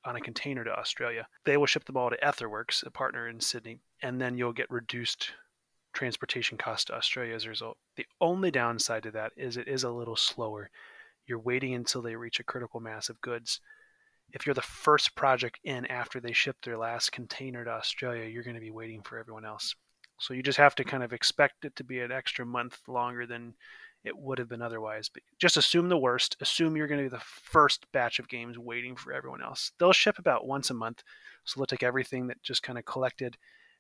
[0.04, 1.28] on a container to Australia.
[1.46, 4.70] They will ship them all to Aetherworks, a partner in Sydney, and then you'll get
[4.70, 5.32] reduced
[5.94, 7.78] transportation costs to Australia as a result.
[7.98, 10.70] The only downside to that is it is a little slower.
[11.28, 13.60] You're waiting until they reach a critical mass of goods.
[14.34, 18.44] If you're the first project in after they ship their last container to Australia, you're
[18.44, 19.76] going to be waiting for everyone else.
[20.20, 23.26] So you just have to kind of expect it to be an extra month longer
[23.26, 23.56] than
[24.04, 25.10] it would have been otherwise.
[25.10, 26.38] But just assume the worst.
[26.42, 29.72] Assume you're going to be the first batch of games waiting for everyone else.
[29.80, 31.04] They'll ship about once a month.
[31.44, 33.38] So they'll take everything that just kind of collected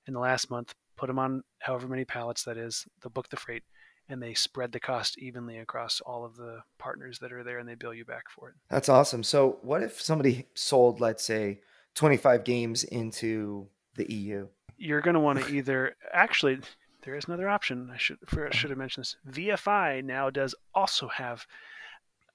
[0.07, 3.37] in the last month, put them on however many pallets that is, they'll book the
[3.37, 3.63] freight,
[4.11, 7.67] and they spread the cost evenly across all of the partners that are there and
[7.67, 8.55] they bill you back for it.
[8.69, 9.23] That's awesome.
[9.23, 11.61] So what if somebody sold, let's say,
[11.95, 14.47] 25 games into the EU?
[14.77, 16.59] You're going to want to either actually
[17.03, 17.89] there is another option.
[17.93, 19.15] I should I should have mentioned this.
[19.29, 21.45] VFI now does also have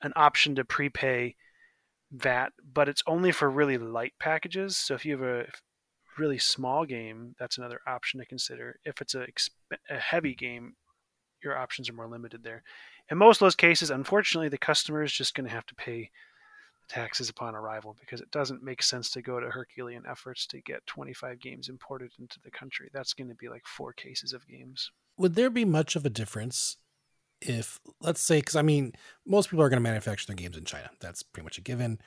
[0.03, 1.35] an option to prepay
[2.11, 4.77] VAT, but it's only for really light packages.
[4.77, 5.47] So if you have a
[6.19, 8.79] really small game, that's another option to consider.
[8.85, 9.27] If it's a,
[9.91, 10.75] a heavy game,
[11.47, 12.63] your options are more limited there.
[13.11, 16.11] In most of those cases, unfortunately, the customer is just going to have to pay
[16.89, 20.87] taxes upon arrival because it doesn't make sense to go to Herculean efforts to get
[20.87, 22.91] 25 games imported into the country.
[22.93, 24.91] That's going to be like four cases of games.
[25.17, 26.77] Would there be much of a difference
[27.41, 28.93] if, let's say, because I mean,
[29.27, 30.91] most people are going to manufacture their games in China.
[31.01, 32.01] That's pretty much a given.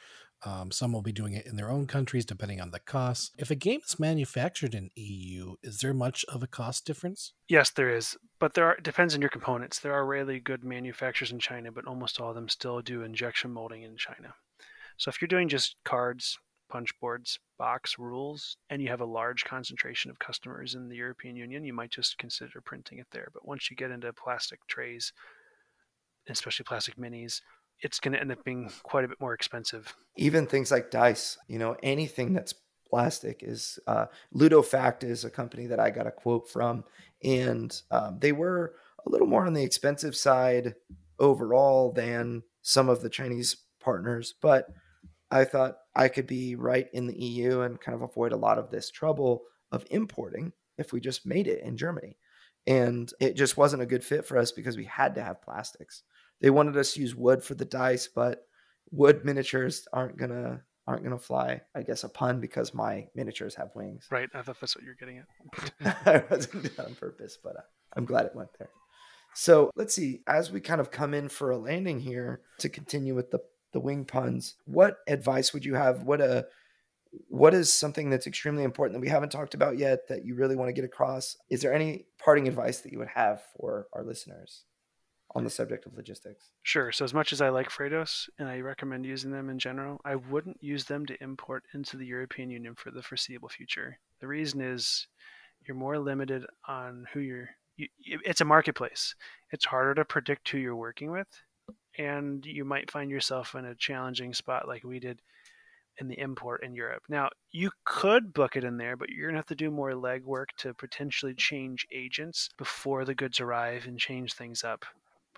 [0.46, 3.34] Um, some will be doing it in their own countries depending on the cost.
[3.38, 7.34] If a game is manufactured in EU, is there much of a cost difference?
[7.50, 9.80] Yes, there is, but there are, depends on your components.
[9.80, 13.52] There are really good manufacturers in China, but almost all of them still do injection
[13.52, 14.34] molding in China.
[14.98, 16.38] So if you're doing just cards,
[16.70, 21.36] punch boards, box rules, and you have a large concentration of customers in the European
[21.36, 23.28] Union, you might just consider printing it there.
[23.34, 25.12] But once you get into plastic trays,
[26.30, 27.42] especially plastic minis,
[27.82, 29.96] it's going to end up being quite a bit more expensive.
[30.18, 32.54] Even things like dice, you know, anything that's
[32.90, 36.84] plastic is uh, Ludofact is a company that I got a quote from,
[37.24, 38.74] and um, they were
[39.06, 40.76] a little more on the expensive side
[41.20, 44.68] overall than some of the Chinese partners, but
[45.32, 48.58] I thought I could be right in the EU and kind of avoid a lot
[48.58, 52.18] of this trouble of importing if we just made it in Germany.
[52.66, 56.04] And it just wasn't a good fit for us because we had to have plastics.
[56.42, 58.46] They wanted us to use wood for the dice, but
[58.92, 61.62] wood miniatures aren't gonna aren't to fly.
[61.76, 64.08] I guess a pun because my miniatures have wings.
[64.10, 64.28] Right.
[64.34, 65.98] I thought that's what you're getting at.
[66.08, 67.62] I wasn't doing on purpose, but uh,
[67.96, 68.70] I'm glad it went there.
[69.36, 70.22] So let's see.
[70.28, 73.40] As we kind of come in for a landing here to continue with the
[73.72, 76.04] the wing puns, what advice would you have?
[76.04, 76.48] What a
[77.28, 80.56] what is something that's extremely important that we haven't talked about yet that you really
[80.56, 81.38] want to get across?
[81.50, 84.64] Is there any parting advice that you would have for our listeners
[85.36, 86.52] on the subject of logistics?
[86.64, 86.92] Sure.
[86.92, 90.16] So, as much as I like Freightos and I recommend using them in general, I
[90.16, 94.00] wouldn't use them to import into the European Union for the foreseeable future.
[94.20, 95.08] The reason is
[95.68, 97.50] you're more limited on who you're.
[97.78, 97.88] You,
[98.26, 99.16] it's a marketplace.
[99.52, 101.28] It's harder to predict who you're working with,
[101.98, 105.22] and you might find yourself in a challenging spot like we did
[106.00, 107.04] in the import in Europe.
[107.10, 109.92] Now, you could book it in there, but you're going to have to do more
[109.92, 114.86] legwork to potentially change agents before the goods arrive and change things up.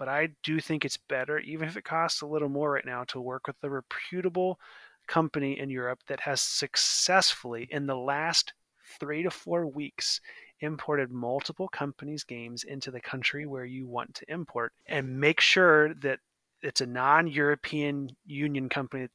[0.01, 3.03] But I do think it's better, even if it costs a little more right now,
[3.09, 4.59] to work with a reputable
[5.05, 8.53] company in Europe that has successfully, in the last
[8.99, 10.19] three to four weeks,
[10.59, 15.93] imported multiple companies' games into the country where you want to import and make sure
[15.93, 16.17] that
[16.63, 19.07] it's a non-European Union company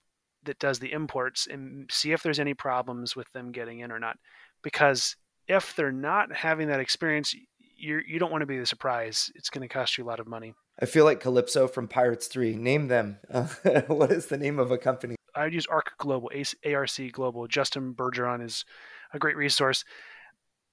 [0.45, 3.99] that does the imports and see if there's any problems with them getting in or
[3.99, 4.18] not.
[4.62, 5.16] Because
[5.49, 7.34] if they're not having that experience,
[7.76, 9.32] you're, you don't want to be the surprise.
[9.34, 10.55] It's going to cost you a lot of money.
[10.81, 12.57] I feel like Calypso from Pirates 3.
[12.57, 13.18] Name them.
[13.31, 13.47] Uh,
[13.87, 15.16] what is the name of a company?
[15.35, 16.31] I'd use ARC Global,
[16.64, 17.47] ARC Global.
[17.47, 18.64] Justin Bergeron is
[19.12, 19.85] a great resource.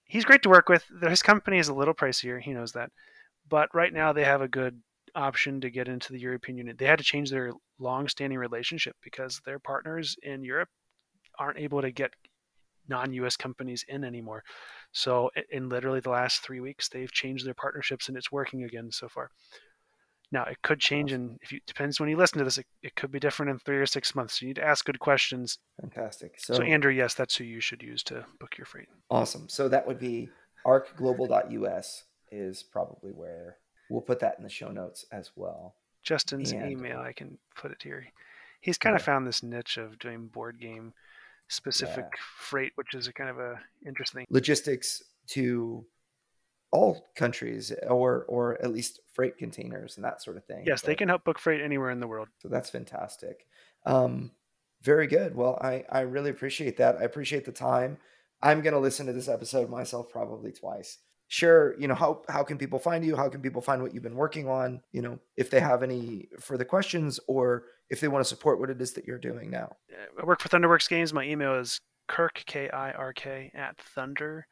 [0.06, 0.86] He's great to work with.
[1.01, 2.41] His company is a little pricier.
[2.41, 2.91] He knows that.
[3.49, 4.82] But right now they have a good
[5.16, 6.76] option to get into the European Union.
[6.78, 10.70] They had to change their long-standing relationship because their partners in Europe
[11.38, 12.12] aren't able to get
[12.89, 14.43] non-US companies in anymore.
[14.91, 18.91] So in literally the last 3 weeks they've changed their partnerships and it's working again
[18.91, 19.30] so far.
[20.34, 22.96] Now it could change and if you depends when you listen to this it, it,
[22.96, 24.40] could be different in 3 or 6 months.
[24.40, 25.60] So you need to ask good questions.
[25.80, 26.34] Fantastic.
[26.38, 28.90] So, so Andrew, yes, that's who you should use to book your freight.
[29.10, 29.48] Awesome.
[29.48, 30.30] So that would be
[30.66, 33.58] arcglobal.us is probably where
[33.90, 35.76] We'll put that in the show notes as well.
[36.02, 38.06] Justin's and, email, I can put it here.
[38.60, 38.98] He's kind yeah.
[38.98, 40.94] of found this niche of doing board game
[41.48, 42.22] specific yeah.
[42.38, 45.86] freight, which is a kind of a interesting logistics to
[46.74, 50.63] all countries or or at least freight containers and that sort of thing.
[50.65, 52.28] Yes, but, they can help book freight anywhere in the world.
[52.39, 53.45] So that's fantastic.
[53.86, 54.32] Um,
[54.82, 55.36] very good.
[55.36, 56.97] Well, I I really appreciate that.
[56.97, 57.97] I appreciate the time.
[58.41, 60.97] I'm going to listen to this episode myself probably twice
[61.34, 64.03] Sure, you know how how can people find you how can people find what you've
[64.03, 68.24] been working on you know if they have any further questions or if they want
[68.24, 69.76] to support what it is that you're doing now
[70.21, 74.45] i work for thunderworks games my email is kirk k-i-r-k at thunder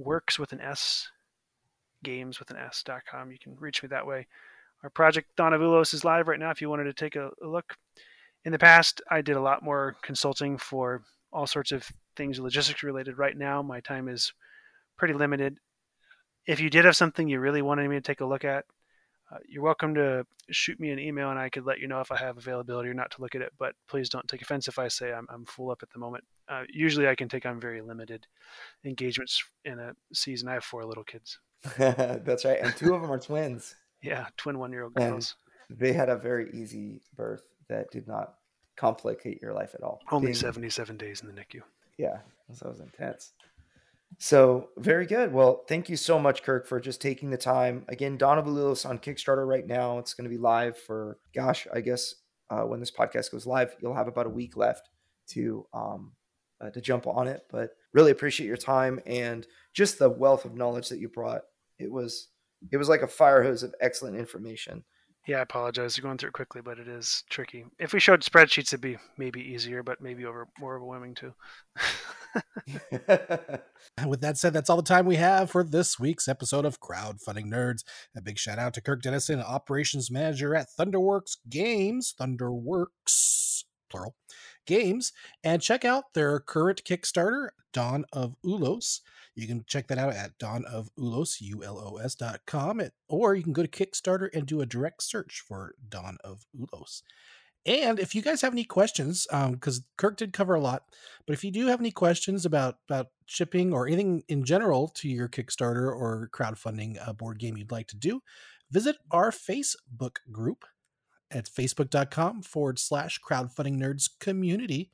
[0.00, 1.08] works with an s
[2.02, 3.30] games with an s dot com.
[3.30, 4.26] You can reach me that way.
[4.82, 7.30] Our project Dawn of Ulos is live right now if you wanted to take a,
[7.42, 7.76] a look.
[8.44, 11.86] In the past i did a lot more consulting for all sorts of
[12.16, 13.18] things logistics related.
[13.18, 14.32] Right now my time is
[14.96, 15.58] pretty limited.
[16.46, 18.64] If you did have something you really wanted me to take a look at,
[19.32, 22.10] uh, you're welcome to shoot me an email and I could let you know if
[22.10, 23.52] I have availability or not to look at it.
[23.58, 26.24] But please don't take offense if I say I'm, I'm full up at the moment.
[26.48, 28.26] Uh, usually I can take on very limited
[28.84, 30.48] engagements in a season.
[30.48, 31.38] I have four little kids.
[31.78, 32.58] That's right.
[32.60, 33.76] And two of them are twins.
[34.02, 35.34] Yeah, twin one year old girls.
[35.68, 38.36] And they had a very easy birth that did not
[38.74, 40.00] complicate your life at all.
[40.10, 41.60] Only Being, 77 days in the NICU.
[41.98, 42.16] Yeah,
[42.48, 43.32] that was intense.
[44.18, 45.32] So very good.
[45.32, 47.84] Well, thank you so much, Kirk, for just taking the time.
[47.88, 49.98] Again, of Ulos on Kickstarter right now.
[49.98, 52.16] It's going to be live for, gosh, I guess
[52.50, 54.90] uh, when this podcast goes live, you'll have about a week left
[55.28, 56.12] to um,
[56.60, 57.42] uh, to jump on it.
[57.50, 61.42] But really appreciate your time and just the wealth of knowledge that you brought.
[61.78, 62.28] It was
[62.70, 64.84] it was like a fire hose of excellent information.
[65.26, 65.96] Yeah, I apologize.
[65.96, 67.64] You're going through it quickly, but it is tricky.
[67.78, 71.34] If we showed spreadsheets, it'd be maybe easier, but maybe over more overwhelming too.
[74.06, 77.46] with that said, that's all the time we have for this week's episode of Crowdfunding
[77.46, 77.84] Nerds.
[78.16, 84.14] A big shout out to Kirk Dennison, operations manager at Thunderworks Games, Thunderworks plural
[84.66, 85.12] games,
[85.44, 89.00] and check out their current Kickstarter, Dawn of Ulos.
[89.40, 93.68] You can check that out at dawnofUlos, U-L-O-S dot com, or you can go to
[93.68, 97.02] Kickstarter and do a direct search for Dawn of Ulos.
[97.66, 100.84] And if you guys have any questions, because um, Kirk did cover a lot,
[101.26, 105.08] but if you do have any questions about about shipping or anything in general to
[105.08, 108.22] your Kickstarter or crowdfunding uh, board game you'd like to do,
[108.70, 110.64] visit our Facebook group
[111.30, 114.90] at facebook.com forward slash crowdfunding nerds community.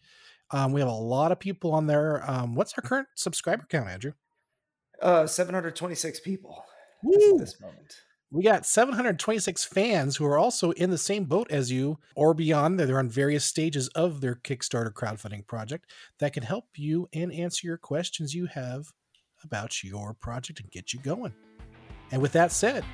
[0.51, 2.29] Um, we have a lot of people on there.
[2.29, 4.13] Um, what's our current subscriber count, Andrew?
[5.03, 6.65] Uh, 726 people
[7.05, 7.97] at this moment.
[8.31, 12.81] we got 726 fans who are also in the same boat as you or beyond.
[12.81, 17.67] They're on various stages of their Kickstarter crowdfunding project that can help you and answer
[17.67, 18.87] your questions you have
[19.45, 21.35] about your project and get you going.
[22.11, 22.85] And with that said,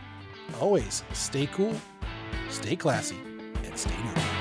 [0.60, 1.74] always stay cool,
[2.50, 3.18] stay classy,
[3.64, 4.31] and stay new.